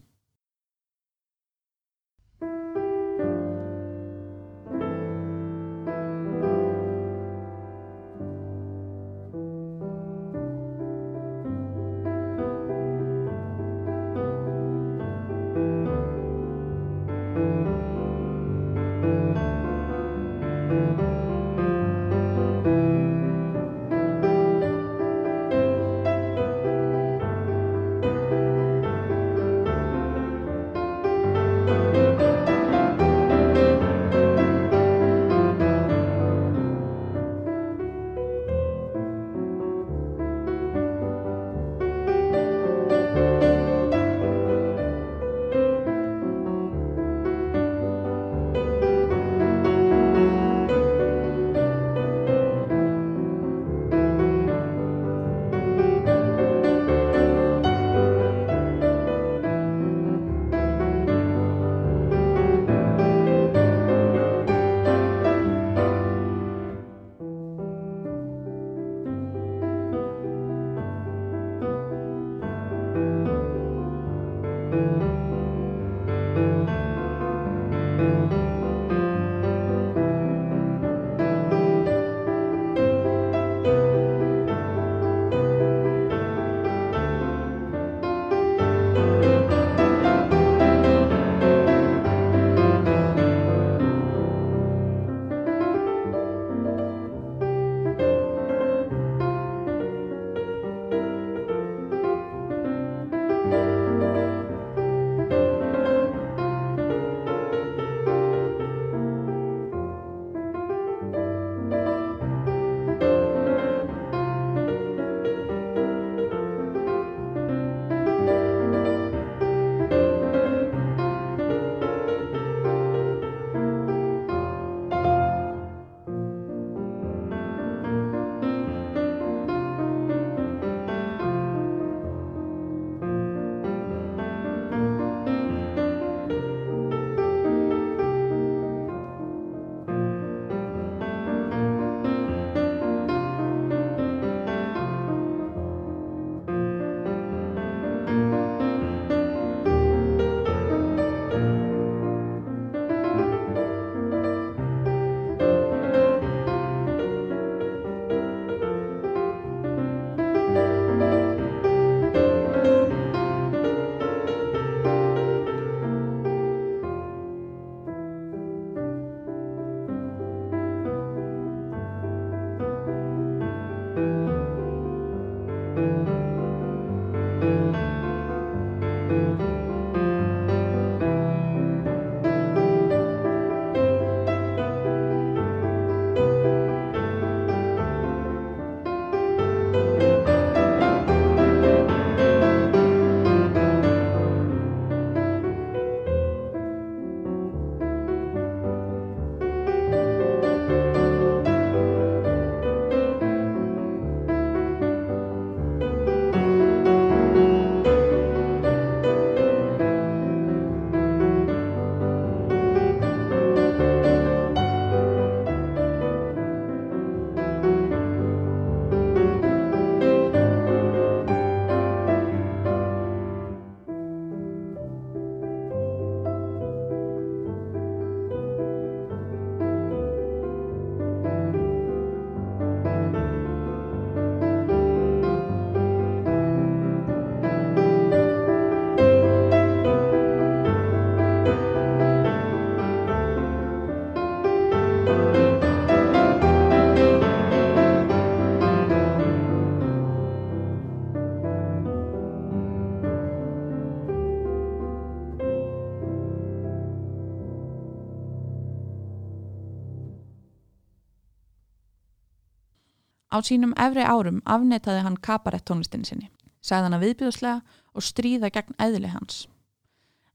Á 263.29 263.37
sínum 263.45 263.75
efri 263.77 264.05
árum 264.05 264.41
afnetaði 264.49 265.05
hann 265.05 265.19
kabarett 265.21 265.67
tónlistinni 265.69 266.09
sinni, 266.09 266.31
sagði 266.65 266.89
hann 266.89 266.97
að 266.97 267.05
viðbjóðslega 267.07 267.79
og 267.93 268.05
stríða 268.07 268.51
gegn 268.55 268.77
eðli 268.81 269.13
hans. 269.13 269.47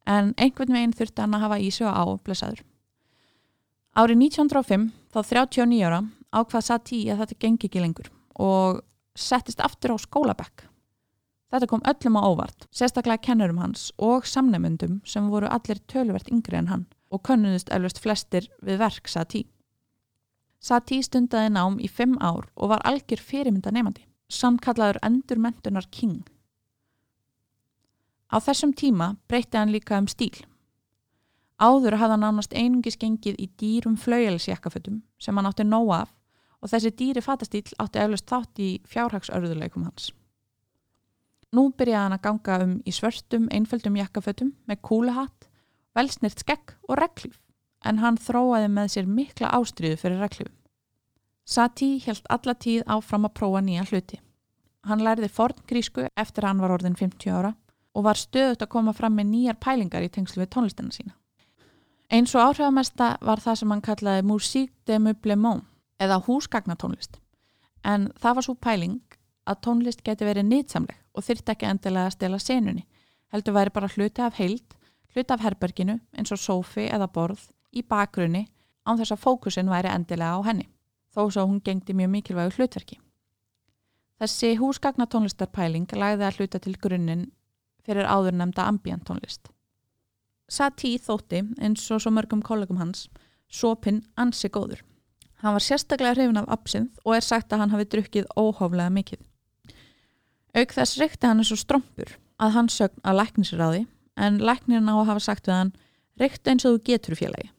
En 0.05 0.33
einhvern 0.37 0.75
veginn 0.75 0.93
þurfti 0.93 1.23
hann 1.23 1.37
að 1.37 1.45
hafa 1.47 1.61
í 1.63 1.71
sig 1.71 1.87
á 1.89 2.03
blessaður. 2.21 2.61
Árið 3.93 4.19
1905, 4.25 4.89
þá 5.13 5.19
39 5.21 5.81
ára, 5.87 6.03
ákvað 6.33 6.67
Satie 6.67 7.13
að 7.13 7.23
þetta 7.23 7.39
gengi 7.45 7.69
ekki 7.69 7.81
lengur 7.81 8.09
og 8.41 8.81
settist 9.15 9.61
aftur 9.61 9.93
á 9.93 9.97
skólabekk. 10.01 10.65
Þetta 11.53 11.69
kom 11.69 11.83
öllum 11.85 12.17
á 12.17 12.21
óvart, 12.25 12.65
sérstaklega 12.73 13.21
kennurum 13.21 13.61
hans 13.61 13.91
og 14.01 14.25
samnefundum 14.25 15.01
sem 15.05 15.29
voru 15.29 15.49
allir 15.53 15.81
töluvert 15.85 16.31
yngri 16.33 16.57
en 16.57 16.71
hann 16.71 16.85
og 17.13 17.21
könnuðust 17.27 17.69
elvist 17.69 18.01
flestir 18.01 18.49
við 18.65 18.81
verk 18.81 19.09
Satie. 19.09 19.45
Satie 20.63 21.03
stundaði 21.03 21.49
nám 21.51 21.75
í 21.83 21.89
fimm 21.91 22.15
ár 22.23 22.45
og 22.55 22.69
var 22.71 22.83
algjör 22.87 23.19
fyrirmynda 23.19 23.73
nefandi, 23.75 24.05
samkallaður 24.31 25.01
endurmentunar 25.03 25.89
king. 25.91 26.21
Á 28.31 28.39
þessum 28.39 28.71
tíma 28.71 29.09
breytti 29.27 29.59
hann 29.59 29.73
líka 29.75 29.99
um 29.99 30.07
stíl. 30.07 30.45
Áður 31.59 31.99
hafði 31.99 32.15
hann 32.15 32.23
nánast 32.23 32.55
einungis 32.55 32.97
gengið 32.97 33.35
í 33.43 33.49
dýrum 33.59 33.99
flauelsjakkafötum 33.99 35.03
sem 35.19 35.35
hann 35.35 35.51
átti 35.51 35.67
nóa 35.67 36.05
af 36.05 36.15
og 36.63 36.71
þessi 36.71 36.95
dýri 36.95 37.21
fatastíl 37.21 37.67
átti 37.83 37.99
eflust 37.99 38.31
þátt 38.31 38.63
í 38.63 38.71
fjárhagsörðuleikum 38.87 39.83
hans. 39.83 40.13
Nú 41.51 41.69
byrjaði 41.75 42.05
hann 42.07 42.15
að 42.15 42.23
ganga 42.23 42.61
um 42.63 42.77
í 42.87 42.95
svörstum 42.95 43.51
einföldum 43.51 43.99
jakkafötum 43.99 44.55
með 44.63 44.81
kúlehatt, 44.87 45.49
velsnirt 45.93 46.39
skekk 46.39 46.77
og 46.87 46.97
reglíf 47.03 47.42
en 47.83 47.99
hann 47.99 48.17
þróaði 48.17 48.69
með 48.71 48.91
sér 48.95 49.07
mikla 49.07 49.51
ástriðu 49.53 49.99
fyrir 50.01 50.21
reglífum. 50.23 50.55
Satie 51.45 51.99
held 52.05 52.27
alla 52.31 52.55
tíð 52.55 52.85
áfram 52.87 53.27
að 53.27 53.35
prófa 53.39 53.61
nýja 53.63 53.83
hluti. 53.89 54.19
Hann 54.87 55.03
lærði 55.03 55.29
forn 55.31 55.59
grísku 55.67 56.07
eftir 56.19 56.47
hann 56.47 56.61
var 56.63 56.71
orðin 56.75 56.95
50 56.99 57.31
ára 57.31 57.53
og 57.93 58.05
var 58.07 58.19
stöðut 58.19 58.63
að 58.63 58.71
koma 58.71 58.93
fram 58.95 59.15
með 59.19 59.29
nýjar 59.31 59.59
pælingar 59.59 60.03
í 60.03 60.11
tengslu 60.11 60.43
við 60.43 60.51
tónlistina 60.55 60.91
sína. 60.95 61.13
Eins 62.13 62.33
og 62.35 62.43
áhrifamesta 62.47 63.17
var 63.21 63.41
það 63.43 63.59
sem 63.59 63.71
hann 63.73 63.83
kallaði 63.83 64.25
Musique 64.27 64.73
de 64.87 64.99
Meublement 64.99 65.63
eða 65.99 66.19
húsgagnatónlist. 66.25 67.19
En 67.83 68.11
það 68.19 68.35
var 68.37 68.47
svo 68.47 68.55
pæling 68.55 68.99
að 69.49 69.61
tónlist 69.67 70.03
geti 70.03 70.25
verið 70.27 70.47
nýtsamleg 70.49 70.99
og 71.13 71.25
þyrtti 71.27 71.53
ekki 71.53 71.69
endilega 71.69 72.09
að 72.09 72.15
stela 72.17 72.39
senunni. 72.39 72.85
Heldur 73.33 73.55
væri 73.57 73.73
bara 73.73 73.91
hluti 73.91 74.23
af 74.23 74.37
heild, 74.39 74.75
hluti 75.13 75.33
af 75.33 75.43
herberginu 75.43 75.99
eins 76.17 76.31
og 76.31 76.39
sófi 76.41 76.87
eða 76.87 77.09
borð 77.11 77.49
í 77.73 77.83
bakgrunni 77.83 78.47
án 78.85 78.99
þess 78.99 79.15
að 79.15 79.23
fókusin 79.23 79.71
væri 79.71 79.91
endilega 79.91 80.37
á 80.37 80.41
henni. 80.47 80.67
Þó 81.13 81.29
svo 81.29 81.45
hún 81.47 81.61
gengdi 81.61 81.93
mjög 81.93 82.09
mikilvægu 82.13 82.55
hlutverki. 82.57 82.99
Þessi 84.21 84.53
húsgagnatónlistarpæling 84.61 85.89
lagði 85.97 86.27
að 86.27 86.39
hluta 86.39 86.59
til 86.63 86.75
grunninn 86.79 87.27
fyrir 87.83 88.07
áður 88.07 88.37
nefnda 88.39 88.67
ambient 88.69 89.05
tónlist. 89.07 89.49
Satie 90.49 90.99
þótti 91.01 91.43
eins 91.59 91.85
og 91.91 92.01
svo 92.03 92.11
mörgum 92.13 92.41
kollegum 92.45 92.79
hans 92.81 93.07
sopinn 93.49 94.03
ansi 94.17 94.49
góður. 94.49 94.81
Hann 95.43 95.55
var 95.57 95.63
sérstaklega 95.63 96.15
hrifin 96.15 96.39
af 96.39 96.49
absinth 96.55 96.99
og 97.03 97.17
er 97.17 97.25
sagt 97.25 97.53
að 97.53 97.63
hann 97.63 97.73
hafi 97.73 97.89
drukkið 97.91 98.29
óhóflega 98.39 98.91
mikið. 98.95 99.19
Auk 100.53 100.75
þess 100.75 100.99
reykti 101.01 101.27
hann 101.27 101.41
eins 101.41 101.51
og 101.51 101.59
strompur 101.59 102.15
að 102.39 102.55
hann 102.55 102.69
sögn 102.71 103.01
að 103.03 103.19
læknisráði 103.19 103.81
en 104.15 104.39
læknirinn 104.39 104.89
á 104.89 104.95
að 104.95 105.09
hafa 105.09 105.25
sagt 105.25 105.49
við 105.49 105.59
hann 105.59 105.73
reykta 106.21 106.53
eins 106.53 106.65
og 106.65 106.77
þú 106.77 106.83
getur 106.91 107.17
félagi. 107.19 107.49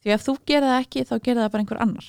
Því 0.00 0.14
ef 0.14 0.24
þú 0.24 0.36
gerða 0.48 0.72
það 0.72 0.82
ekki 0.84 1.04
þá 1.04 1.14
gerða 1.18 1.42
það 1.44 1.52
bara 1.54 1.64
einhver 1.64 1.82
annar. 1.84 2.06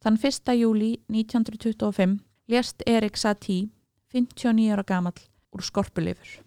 Þann 0.00 0.18
1. 0.18 0.54
júli 0.58 0.90
1925 1.12 2.16
lést 2.50 2.86
Erik 2.88 3.20
Satie 3.20 3.68
59 4.14 4.72
ára 4.74 4.86
gamall 4.86 5.20
úr 5.54 5.62
skorpulifur. 5.62 6.40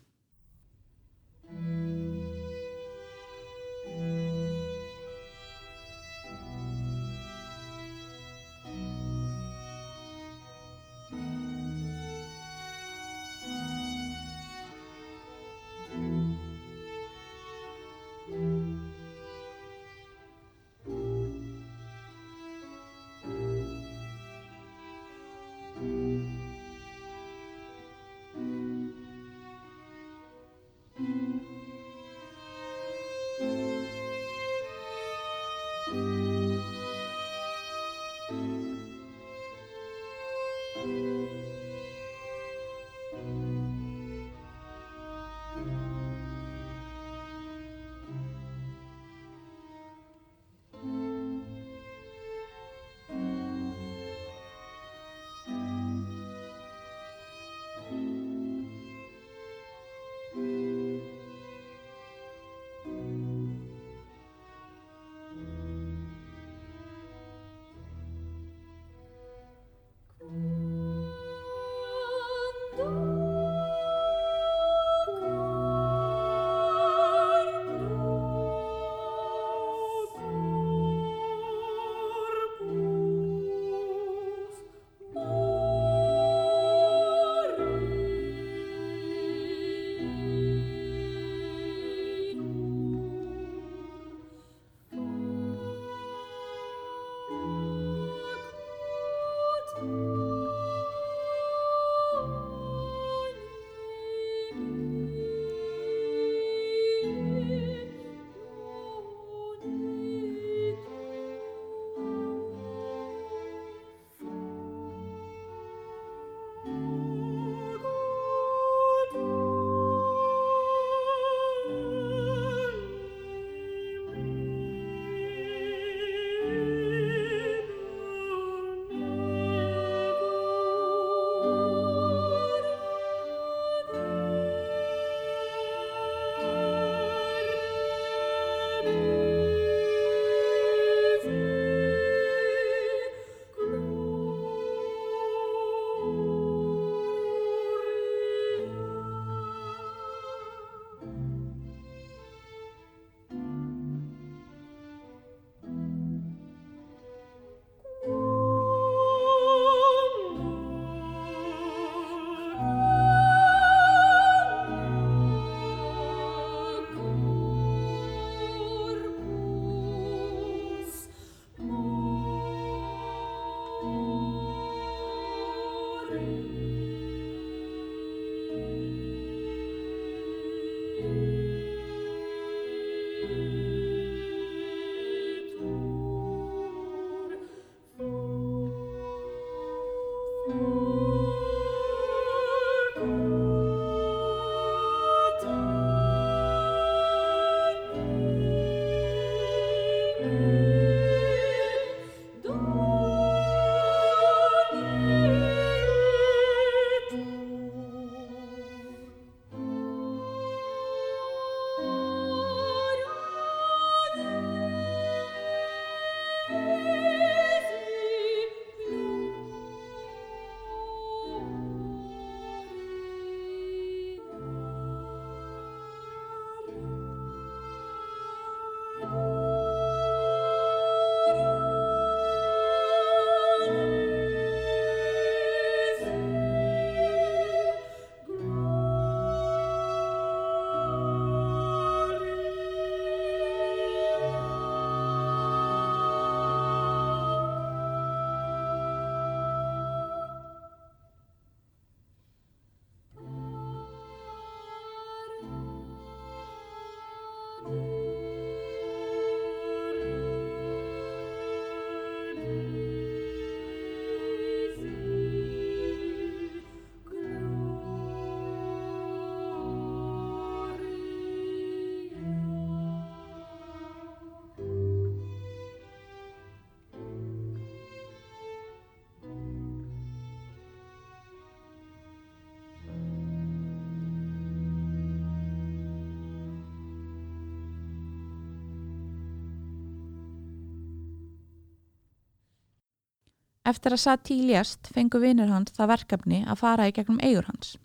Eftir 293.64 293.96
að 293.96 294.02
Sati 294.04 294.36
lést 294.44 294.90
fengu 294.92 295.22
vinur 295.24 295.48
hans 295.48 295.72
það 295.72 295.94
verkefni 295.94 296.42
að 296.44 296.60
fara 296.60 296.88
í 296.90 296.94
gegnum 296.96 297.22
eigur 297.24 297.48
hans. 297.48 297.78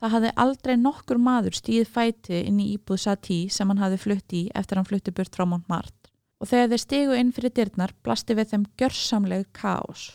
Það 0.00 0.12
hafði 0.14 0.30
aldrei 0.44 0.76
nokkur 0.80 1.18
maður 1.20 1.56
stíð 1.58 1.88
fæti 1.92 2.38
inn 2.48 2.60
í 2.64 2.70
íbúð 2.72 3.02
Sati 3.02 3.38
sem 3.52 3.68
hann 3.68 3.82
hafði 3.82 3.98
flutt 4.00 4.32
í 4.36 4.42
eftir 4.56 4.80
hann 4.80 4.88
flutti 4.88 5.12
burt 5.12 5.36
frá 5.36 5.44
Montmartre 5.48 6.12
og 6.40 6.48
þegar 6.48 6.70
þeir 6.72 6.82
stigu 6.82 7.16
inn 7.16 7.32
fyrir 7.32 7.52
dyrnar 7.56 7.92
blasti 8.04 8.36
við 8.36 8.50
þeim 8.52 8.64
gjörsamleg 8.80 9.46
kaos. 9.56 10.06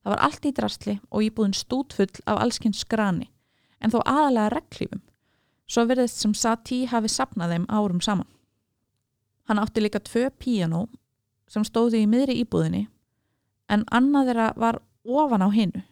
Það 0.00 0.12
var 0.14 0.22
allt 0.24 0.48
í 0.48 0.52
drastli 0.56 0.94
og 1.08 1.24
íbúðin 1.24 1.56
stútfull 1.56 2.12
af 2.24 2.40
allskynns 2.40 2.80
skrani 2.84 3.28
en 3.80 3.92
þó 3.92 4.00
aðalega 4.04 4.54
reglífum 4.56 5.02
svo 5.70 5.84
verðist 5.88 6.20
sem 6.20 6.32
Sati 6.34 6.86
hafi 6.90 7.12
sapnað 7.12 7.54
þeim 7.54 7.68
árum 7.68 8.00
saman. 8.04 8.28
Hann 9.48 9.60
átti 9.60 9.84
líka 9.84 10.00
tvö 10.00 10.30
píanó 10.40 10.86
sem 11.50 11.64
stóði 11.64 12.02
í 12.04 12.08
miðri 12.08 12.40
íbúðinni 12.40 12.86
en 13.70 13.86
annað 13.94 14.30
þeirra 14.30 14.48
var 14.58 14.80
ofan 15.04 15.46
á 15.46 15.48
hinnu. 15.54 15.82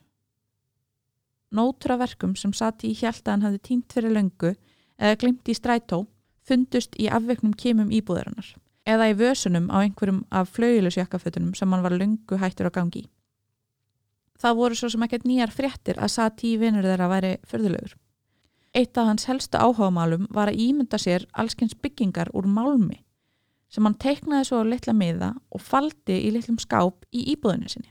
Nótur 1.55 1.95
af 1.95 2.03
verkum 2.03 2.35
sem 2.37 2.53
Sati 2.53 2.91
í 2.93 2.97
hjæltaðan 2.99 3.47
hafði 3.47 3.61
tímt 3.64 3.95
fyrir 3.95 4.12
löngu 4.12 4.53
eða 4.99 5.18
glimt 5.22 5.49
í 5.49 5.57
strætó 5.57 6.03
fundust 6.45 6.99
í 7.01 7.09
afveiknum 7.09 7.55
kemum 7.57 7.93
íbúðarinnar 7.95 8.57
eða 8.89 9.09
í 9.12 9.16
vösunum 9.16 9.70
á 9.72 9.85
einhverjum 9.85 10.24
af 10.33 10.53
flauilusjakkafötunum 10.57 11.55
sem 11.57 11.72
hann 11.72 11.85
var 11.85 11.97
löngu 11.97 12.39
hættur 12.41 12.68
á 12.68 12.72
gangi. 12.72 13.05
Það 14.39 14.61
voru 14.61 14.76
svo 14.79 14.89
sem 14.93 15.03
ekkert 15.05 15.26
nýjar 15.29 15.53
fréttir 15.53 15.99
að 15.99 16.14
Sati 16.14 16.55
vinnur 16.61 16.87
þeirra 16.87 17.09
væri 17.11 17.33
förðulegur. 17.49 17.97
Eitt 18.76 18.97
af 19.01 19.09
hans 19.09 19.26
helstu 19.29 19.59
áhugamálum 19.59 20.29
var 20.31 20.53
að 20.53 20.61
ímynda 20.62 21.01
sér 21.01 21.26
allskens 21.33 21.74
byggingar 21.74 22.31
úr 22.37 22.47
málmi 22.47 23.03
sem 23.69 23.85
hann 23.85 23.97
teiknaði 24.01 24.49
svo 24.49 24.62
á 24.64 24.71
litla 24.71 24.95
miða 24.97 25.31
og 25.53 25.62
faldi 25.62 26.16
í 26.27 26.33
litlum 26.35 26.59
skáp 26.61 27.05
í 27.12 27.25
íbúðinu 27.35 27.71
sinni. 27.71 27.91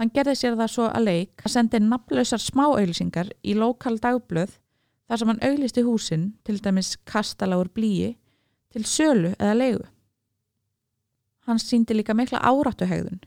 Hann 0.00 0.10
gerði 0.10 0.34
sér 0.38 0.56
það 0.58 0.70
svo 0.72 0.88
að 0.90 1.06
leik 1.06 1.44
að 1.44 1.54
sendi 1.54 1.80
nafnlausar 1.84 2.42
smáauðlýsingar 2.42 3.30
í 3.46 3.54
lokal 3.54 3.94
dagblöð 4.02 4.56
þar 5.06 5.20
sem 5.20 5.30
hann 5.30 5.44
auðlisti 5.44 5.84
húsin, 5.86 6.24
til 6.42 6.58
dæmis 6.58 6.96
kastaláur 7.06 7.68
blíi, 7.70 8.16
til 8.72 8.82
sölu 8.88 9.34
eða 9.38 9.54
leigu. 9.54 9.84
Hann 11.46 11.60
síndi 11.60 11.94
líka 11.94 12.16
mikla 12.16 12.40
áráttuhegðun. 12.40 13.20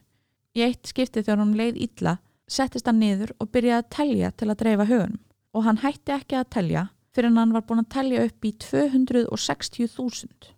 Í 0.58 0.66
eitt 0.66 0.90
skipti 0.90 1.22
þegar 1.22 1.44
hann 1.44 1.56
leið 1.56 1.78
illa 1.86 2.18
settist 2.48 2.88
hann 2.88 3.00
niður 3.00 3.34
og 3.38 3.50
byrjaði 3.52 3.84
að 3.84 3.90
telja 3.94 4.30
til 4.34 4.48
að 4.48 4.60
dreifa 4.62 4.88
högunum 4.88 5.24
og 5.56 5.64
hann 5.64 5.80
hætti 5.82 6.14
ekki 6.14 6.38
að 6.38 6.50
telja 6.56 6.84
fyrir 7.16 7.34
hann 7.36 7.54
var 7.54 7.64
búin 7.66 7.82
að 7.82 7.92
telja 7.94 8.24
upp 8.28 8.44
í 8.44 8.52
260.000. 8.62 10.57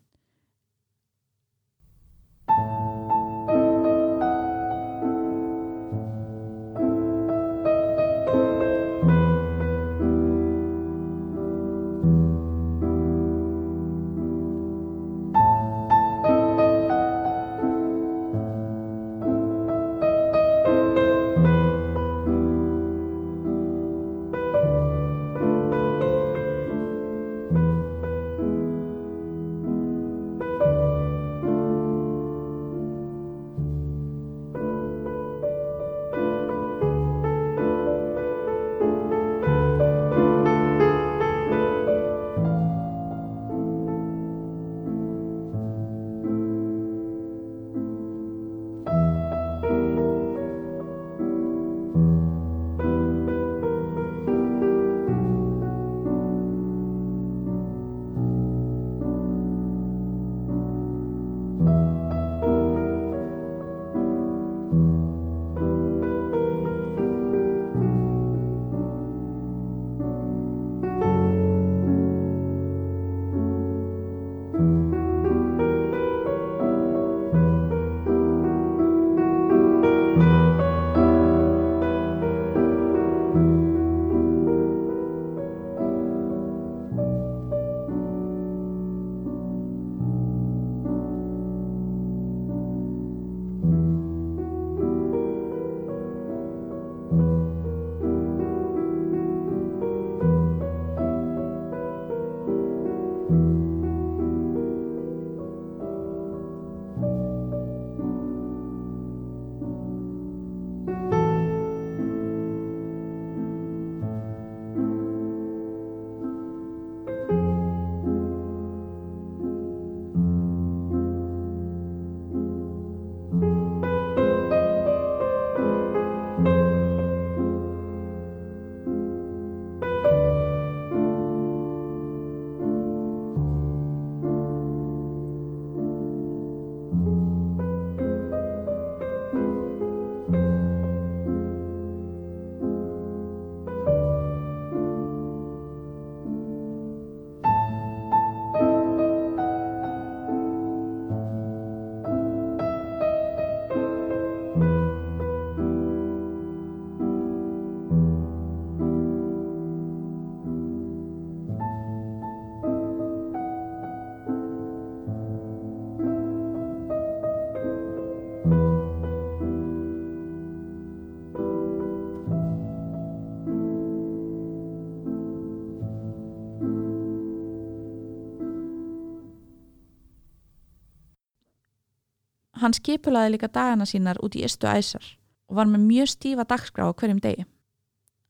Hann 182.61 182.77
skipulaði 182.77 183.35
líka 183.35 183.49
dagana 183.49 183.87
sínar 183.89 184.21
út 184.21 184.37
í 184.37 184.45
ystu 184.45 184.69
æsar 184.69 185.05
og 185.49 185.57
var 185.57 185.69
með 185.71 185.87
mjög 185.87 186.11
stífa 186.13 186.45
dagskrá 186.45 186.87
á 186.87 186.93
hverjum 186.93 187.21
degi. 187.25 187.47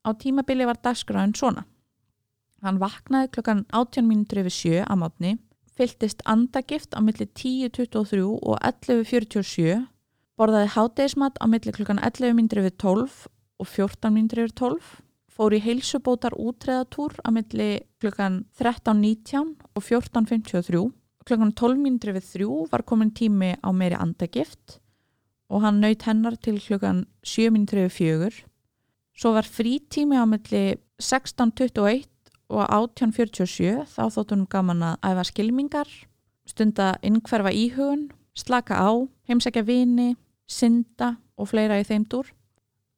Á 0.06 0.14
tímabili 0.16 0.64
var 0.64 0.78
dagskráin 0.80 1.34
svona. 1.36 1.66
Hann 2.62 2.78
vaknaði 2.80 3.32
klokkan 3.34 3.64
18 3.72 4.06
minútur 4.06 4.42
yfir 4.42 4.54
sjö 4.54 4.82
á 4.86 4.94
mátni, 4.96 5.36
fylltist 5.76 6.22
andagift 6.24 6.94
á 6.96 7.00
milli 7.02 7.26
10.23 7.26 8.22
og 8.22 8.56
11.47, 8.60 9.84
borðaði 10.38 10.72
hátegismat 10.76 11.40
á 11.40 11.44
milli 11.50 11.74
klokkan 11.76 12.00
11 12.00 12.36
minútur 12.36 12.62
yfir 12.62 12.76
12 12.78 13.26
og 13.60 13.68
14 13.68 14.14
minútur 14.14 14.44
yfir 14.44 14.56
12, 14.62 14.94
fór 15.28 15.56
í 15.56 15.60
heilsubótar 15.64 16.36
útreðatúr 16.36 17.18
á 17.24 17.28
milli 17.32 17.70
klokkan 18.00 18.44
13.19 18.60 19.56
og 19.74 19.82
14.53 19.84 20.86
klokkan 21.26 21.52
12 21.52 21.80
mínútur 21.80 22.14
við 22.16 22.28
þrjú 22.34 22.60
var 22.72 22.84
komin 22.88 23.12
tími 23.16 23.54
á 23.60 23.68
meiri 23.72 23.98
andagift 23.98 24.78
og 25.50 25.64
hann 25.64 25.80
naut 25.82 26.06
hennar 26.06 26.36
til 26.38 26.60
klukkan 26.62 27.04
7.34 27.26 28.44
svo 29.20 29.34
var 29.36 29.48
frítími 29.48 30.16
á 30.16 30.24
milli 30.24 30.78
16.21 31.00 32.06
og 32.50 32.62
18.47 32.66 33.84
þá 33.90 34.02
þóttunum 34.14 34.48
gaman 34.50 34.86
að 34.92 35.10
æfa 35.10 35.26
skilmingar 35.30 35.90
stunda 36.48 36.94
innkverfa 37.06 37.52
íhugun 37.54 38.08
slaka 38.34 38.78
á, 38.78 38.90
heimsækja 39.28 39.62
vini 39.66 40.14
synda 40.50 41.16
og 41.38 41.50
fleira 41.50 41.78
í 41.80 41.86
þeim 41.86 42.06
dúr. 42.10 42.30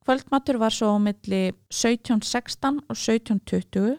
Kvöldmatur 0.03 0.59
var 0.59 0.75
svo 0.75 0.97
á 0.97 0.99
milli 0.99 1.53
17.16 1.71 2.81
og 2.89 2.97
17.20 2.97 3.99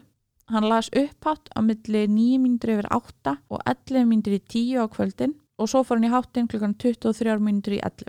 hann 0.52 0.68
las 0.68 0.90
upphátt 0.92 1.48
á 1.56 1.60
milli 1.64 2.06
9.08 2.08 3.36
og 3.48 3.60
11.10 3.64 4.80
á 4.80 4.84
kvöldin 4.92 5.36
og 5.58 5.70
svo 5.70 5.84
fór 5.84 6.00
hann 6.00 6.08
í 6.08 6.14
háttin 6.14 6.48
klukkan 6.50 6.74
23.11 6.76 8.08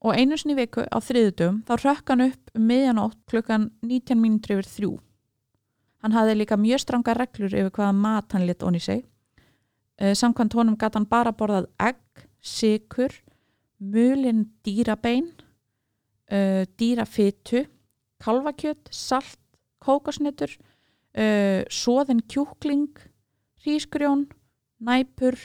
og 0.00 0.16
einu 0.16 0.36
sinni 0.36 0.56
viku 0.56 0.84
á 0.84 0.98
þriðutum 1.00 1.62
þá 1.68 1.72
rökk 1.84 2.12
hann 2.12 2.26
upp 2.30 2.56
um 2.56 2.66
miðjanótt 2.68 3.20
klukkan 3.30 3.70
19.03 3.84 4.98
hann 6.02 6.16
hafði 6.16 6.36
líka 6.38 6.58
mjög 6.60 6.82
stranga 6.84 7.14
reglur 7.16 7.54
yfir 7.54 7.72
hvaða 7.76 7.96
mat 7.96 8.36
hann 8.36 8.46
lit 8.48 8.64
onni 8.64 8.80
sig. 8.80 9.04
Uh, 10.00 10.14
samkvæmt 10.16 10.56
honum 10.56 10.78
gæti 10.80 10.96
hann 10.96 11.08
bara 11.08 11.32
borðað 11.36 11.68
egg, 11.80 12.00
sikur 12.40 13.12
mulin 13.80 14.46
dýrabein 14.64 15.28
uh, 16.32 16.64
dýrafytu 16.80 17.66
kalvakjött, 18.20 18.88
salt 18.92 19.38
kókosnetur 19.80 20.52
uh, 21.16 21.62
soðin 21.70 22.22
kjúkling 22.30 23.00
rísgrjón 23.64 24.28
næpur 24.80 25.36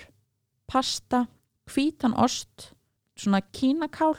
pasta, 0.68 1.26
hvítan 1.70 2.16
ost 2.18 2.72
svona 3.16 3.41
kínakál 3.53 4.16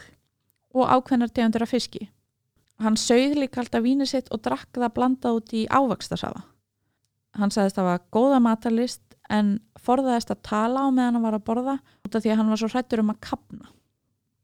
og 0.77 0.91
ákveðnar 0.91 1.33
tegundur 1.33 1.65
af 1.65 1.73
fiski. 1.73 2.09
Hann 2.81 2.99
sögð 3.01 3.39
líka 3.41 3.63
alltaf 3.63 3.85
vínið 3.85 4.11
sitt 4.11 4.29
og 4.35 4.43
drakk 4.45 4.69
það 4.77 4.95
blandað 4.97 5.39
út 5.39 5.55
í 5.57 5.65
ávakstasafa. 5.73 6.43
Hann 7.37 7.53
sagðist 7.53 7.79
að 7.79 7.83
það 7.83 7.91
var 7.91 8.05
góða 8.13 8.41
matalist 8.45 9.17
en 9.33 9.57
forðaðist 9.81 10.33
að 10.33 10.43
tala 10.47 10.85
á 10.85 10.89
meðan 10.93 11.19
hann 11.19 11.25
var 11.25 11.37
að 11.39 11.47
borða 11.49 11.77
út 12.05 12.15
af 12.15 12.23
því 12.23 12.33
að 12.33 12.41
hann 12.41 12.53
var 12.53 12.61
svo 12.61 12.71
hrættur 12.73 13.03
um 13.03 13.13
að 13.13 13.23
kapna. 13.29 13.71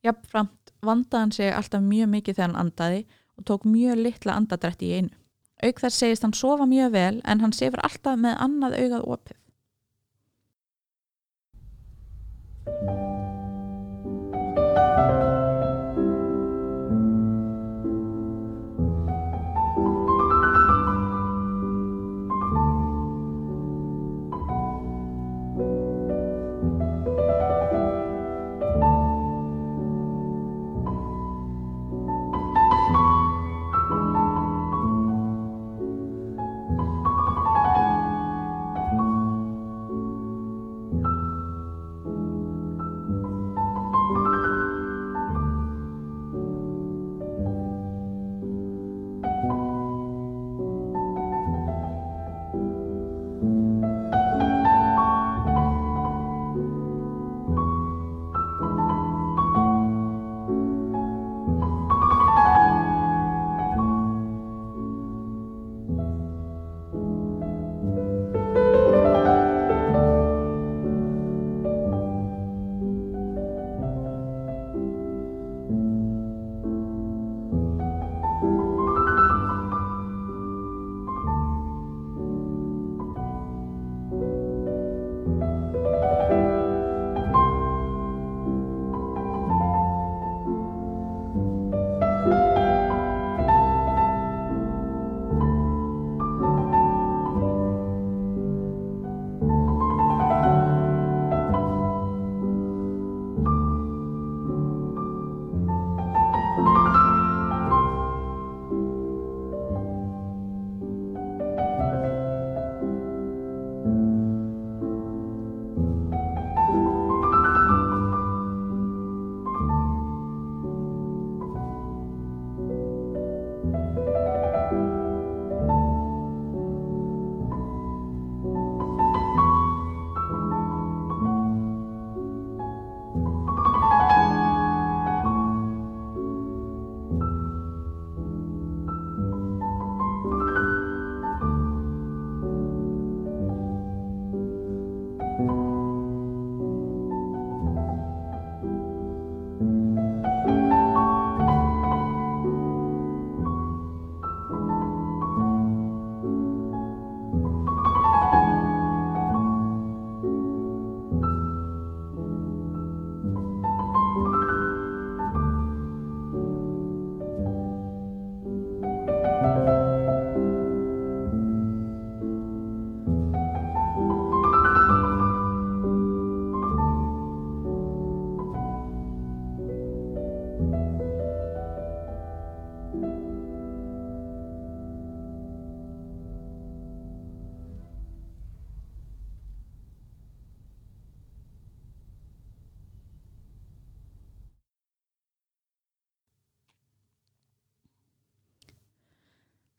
Jafnframt 0.02 0.72
vandaði 0.82 1.22
hann 1.22 1.34
sig 1.36 1.52
alltaf 1.54 1.84
mjög 1.84 2.12
mikið 2.16 2.38
þegar 2.38 2.48
hann 2.48 2.62
andaði 2.64 3.02
og 3.38 3.46
tók 3.48 3.66
mjög 3.68 4.00
litla 4.00 4.36
andadrætti 4.40 4.88
í 4.88 4.96
einu. 5.00 5.21
Auk 5.62 5.78
þar 5.82 5.94
segist 5.94 6.24
hann 6.26 6.34
sofa 6.34 6.66
mjög 6.66 6.92
vel 6.96 7.20
en 7.22 7.42
hann 7.44 7.54
sefur 7.54 7.82
alltaf 7.86 8.18
með 8.18 8.40
annað 8.46 8.78
augað 8.80 9.08
opið. 9.16 9.41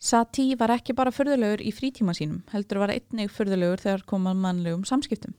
Sati 0.03 0.49
var 0.59 0.73
ekki 0.73 0.91
bara 0.97 1.13
förðulegur 1.15 1.61
í 1.63 1.71
frítíma 1.71 2.11
sínum, 2.17 2.41
heldur 2.51 2.81
var 2.81 2.91
einnig 2.91 3.29
förðulegur 3.31 3.79
þegar 3.79 4.01
komað 4.09 4.41
mannlegum 4.43 4.81
samskiptum. 4.83 5.31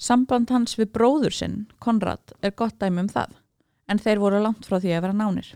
Samband 0.00 0.48
hans 0.48 0.78
við 0.78 0.94
bróður 0.94 1.34
sinn, 1.36 1.58
Konrad, 1.84 2.32
er 2.40 2.54
gott 2.56 2.78
dæmi 2.80 3.04
um 3.04 3.10
það, 3.12 3.34
en 3.92 4.00
þeir 4.00 4.22
voru 4.22 4.40
langt 4.40 4.64
frá 4.64 4.78
því 4.80 4.94
að 4.96 5.04
vera 5.04 5.18
nánir. 5.18 5.50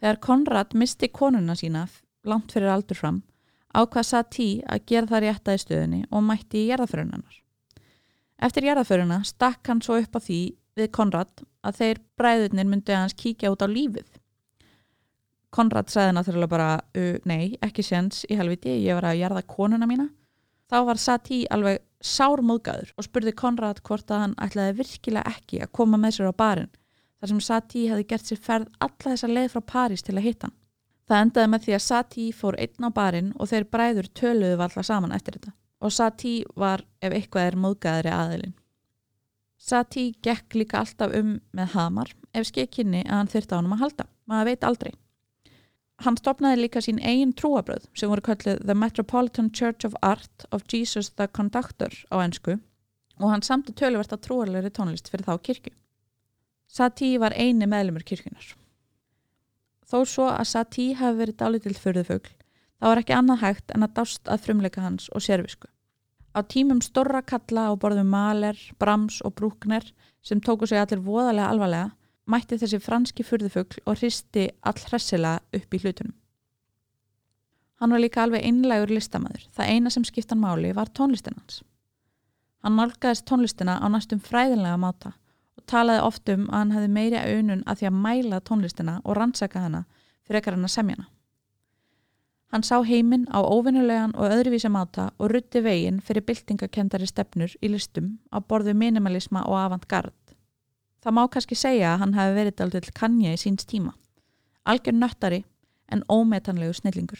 Þegar 0.00 0.22
Konrad 0.24 0.72
misti 0.72 1.10
konuna 1.12 1.56
sína 1.58 1.84
langt 2.24 2.56
fyrir 2.56 2.72
aldur 2.72 2.96
fram, 2.96 3.20
ákvað 3.76 4.08
Sati 4.08 4.48
að 4.64 4.88
gera 4.88 5.12
það 5.12 5.24
rétta 5.26 5.58
í 5.58 5.62
stöðinni 5.66 6.02
og 6.08 6.24
mætti 6.24 6.64
í 6.64 6.66
gerðaförunarnar. 6.72 7.38
Eftir 8.40 8.70
gerðaföruna 8.70 9.20
stakk 9.28 9.68
hann 9.68 9.84
svo 9.84 10.00
upp 10.00 10.16
á 10.16 10.20
því 10.20 10.40
við 10.80 10.92
Konrad 10.96 11.44
að 11.60 11.78
þeir 11.82 12.02
bræðurnir 12.16 12.72
myndi 12.72 12.96
að 12.96 13.04
hans 13.04 13.20
kíkja 13.20 13.52
út 13.52 13.60
á 13.60 13.68
lífið. 13.68 14.08
Konrad 15.52 15.90
sagði 15.92 16.16
náttúrulega 16.16 16.52
bara, 16.52 16.68
uh, 16.96 17.16
nei, 17.28 17.56
ekki 17.60 17.84
séns 17.84 18.24
í 18.28 18.38
helviti, 18.40 18.72
ég 18.86 18.96
var 18.96 19.10
að 19.10 19.20
jarða 19.20 19.42
konuna 19.44 19.88
mína. 19.88 20.08
Þá 20.72 20.78
var 20.88 21.00
Sati 21.00 21.42
alveg 21.52 21.82
sármóðgæður 22.02 22.94
og 22.96 23.06
spurði 23.06 23.34
Konrad 23.36 23.82
hvort 23.84 24.10
að 24.10 24.22
hann 24.24 24.38
ætlaði 24.40 24.78
virkilega 24.80 25.34
ekki 25.36 25.60
að 25.62 25.74
koma 25.76 26.00
með 26.00 26.16
sér 26.16 26.32
á 26.32 26.34
barinn 26.34 26.72
þar 27.22 27.30
sem 27.30 27.42
Sati 27.44 27.84
hefði 27.86 28.06
gert 28.10 28.26
sér 28.26 28.40
ferð 28.42 28.70
alla 28.82 29.12
þessa 29.12 29.28
leið 29.30 29.52
frá 29.52 29.62
París 29.72 30.02
til 30.02 30.16
að 30.16 30.24
hitta 30.26 30.48
hann. 30.48 30.56
Það 31.06 31.20
endaði 31.26 31.50
með 31.52 31.66
því 31.66 31.74
að 31.76 31.84
Sati 31.84 32.24
fór 32.34 32.58
einn 32.62 32.88
á 32.88 32.90
barinn 32.96 33.30
og 33.38 33.50
þeir 33.50 33.68
bræður 33.70 34.08
töluðu 34.18 34.56
valla 34.58 34.84
saman 34.86 35.14
eftir 35.14 35.38
þetta 35.38 35.54
og 35.82 35.94
Sati 35.94 36.32
var 36.58 36.82
ef 37.02 37.14
eitthvað 37.14 37.46
er 37.50 37.58
móðgæðri 37.58 38.14
aðilinn. 38.14 38.56
Sati 39.58 40.08
gekk 40.22 40.56
líka 40.58 40.80
alltaf 40.82 41.14
um 41.14 41.36
með 41.54 41.74
hamar 41.76 42.10
ef 42.34 42.48
skekkinni 42.50 43.04
að 43.04 43.16
hann 43.20 43.30
þurfti 43.30 43.54
á 43.54 43.58
hann 43.58 43.72
að 43.76 43.82
halda, 43.84 44.06
maður 44.26 44.50
veit 44.50 44.66
aldrei. 44.66 44.92
Hann 46.02 46.16
stopnaði 46.18 46.64
líka 46.64 46.80
sín 46.82 46.98
eigin 46.98 47.30
trúabröð 47.38 47.84
sem 47.94 48.10
voru 48.10 48.24
kallið 48.26 48.64
The 48.66 48.74
Metropolitan 48.74 49.52
Church 49.54 49.86
of 49.86 49.94
Art 50.02 50.46
of 50.50 50.64
Jesus 50.66 51.12
the 51.14 51.28
Conductor 51.28 51.94
á 52.10 52.18
ennsku 52.24 52.56
og 53.22 53.28
hann 53.30 53.44
samti 53.46 53.74
töluvert 53.78 54.10
að 54.10 54.24
trúarleiri 54.24 54.72
tónlist 54.74 55.12
fyrir 55.12 55.28
þá 55.28 55.36
kirkju. 55.46 55.74
Sati 56.66 57.12
var 57.22 57.36
eini 57.38 57.68
meðlumur 57.70 58.02
kirkjunar. 58.08 58.48
Þó 59.86 59.98
svo 60.08 60.26
að 60.32 60.48
Sati 60.50 60.88
hafi 60.98 61.20
verið 61.20 61.38
dálítill 61.38 61.76
förðufögl, 61.78 62.32
þá 62.80 62.86
var 62.88 63.02
ekki 63.02 63.14
annað 63.14 63.42
hægt 63.44 63.74
en 63.76 63.86
að 63.86 63.94
dást 64.00 64.26
að 64.26 64.46
frumleika 64.48 64.82
hans 64.82 65.06
og 65.12 65.22
sérvisku. 65.22 65.68
Á 66.32 66.40
tímum 66.42 66.80
storra 66.82 67.20
kalla 67.22 67.68
á 67.70 67.72
borðum 67.76 68.10
Maler, 68.10 68.58
Brahms 68.80 69.20
og 69.22 69.36
Bruckner 69.38 69.84
sem 70.24 70.40
tóku 70.40 70.66
sig 70.66 70.80
allir 70.80 71.04
voðalega 71.04 71.52
alvarlega 71.52 71.90
mætti 72.26 72.58
þessi 72.60 72.80
franski 72.82 73.24
fyrðufugl 73.26 73.82
og 73.86 73.98
hristi 73.98 74.48
all 74.62 74.78
hressilega 74.88 75.40
upp 75.58 75.74
í 75.74 75.80
hlutunum. 75.82 76.14
Hann 77.82 77.90
var 77.90 77.98
líka 77.98 78.22
alveg 78.22 78.44
einlegur 78.46 78.92
listamæður. 78.94 79.48
Það 79.56 79.70
eina 79.74 79.90
sem 79.90 80.04
skiptan 80.06 80.38
máli 80.38 80.70
var 80.76 80.92
tónlistinans. 80.94 81.62
Hann 82.62 82.76
nálgæðist 82.78 83.26
tónlistina 83.26 83.80
á 83.82 83.86
næstum 83.90 84.20
fræðinlega 84.22 84.78
máta 84.78 85.16
og 85.58 85.64
talaði 85.66 86.04
oft 86.06 86.30
um 86.30 86.44
að 86.46 86.60
hann 86.60 86.76
hefði 86.76 86.92
meiri 86.94 87.18
auðnun 87.18 87.64
að 87.66 87.80
því 87.80 87.88
að 87.88 87.98
mæla 88.04 88.38
tónlistina 88.46 89.00
og 89.02 89.18
rannsaka 89.18 89.64
hana 89.64 89.82
fyrir 90.22 90.38
ekkar 90.38 90.54
hann 90.54 90.68
að 90.70 90.74
semja 90.76 90.96
hana. 91.00 91.08
Hann 92.52 92.66
sá 92.68 92.76
heiminn 92.84 93.24
á 93.32 93.40
óvinnulegan 93.40 94.14
og 94.14 94.28
öðruvísi 94.28 94.68
máta 94.68 95.08
og 95.18 95.32
rutti 95.32 95.62
veginn 95.64 96.02
fyrir 96.04 96.22
byltingakendari 96.28 97.08
stefnur 97.08 97.54
í 97.64 97.70
listum 97.72 98.18
á 98.28 98.44
borðu 98.44 98.76
minimalisma 98.76 99.42
og 99.48 99.56
avantgard. 99.56 100.14
Það 101.02 101.14
má 101.16 101.22
kannski 101.34 101.58
segja 101.58 101.94
að 101.94 102.02
hann 102.04 102.14
hefði 102.14 102.34
verið 102.38 102.60
aldrei 102.62 102.92
kannja 102.94 103.32
í 103.34 103.38
síns 103.40 103.66
tíma. 103.66 103.96
Algjör 104.62 104.94
nöttari 104.94 105.40
en 105.90 106.04
ómetanlegu 106.06 106.76
snillingur. 106.78 107.18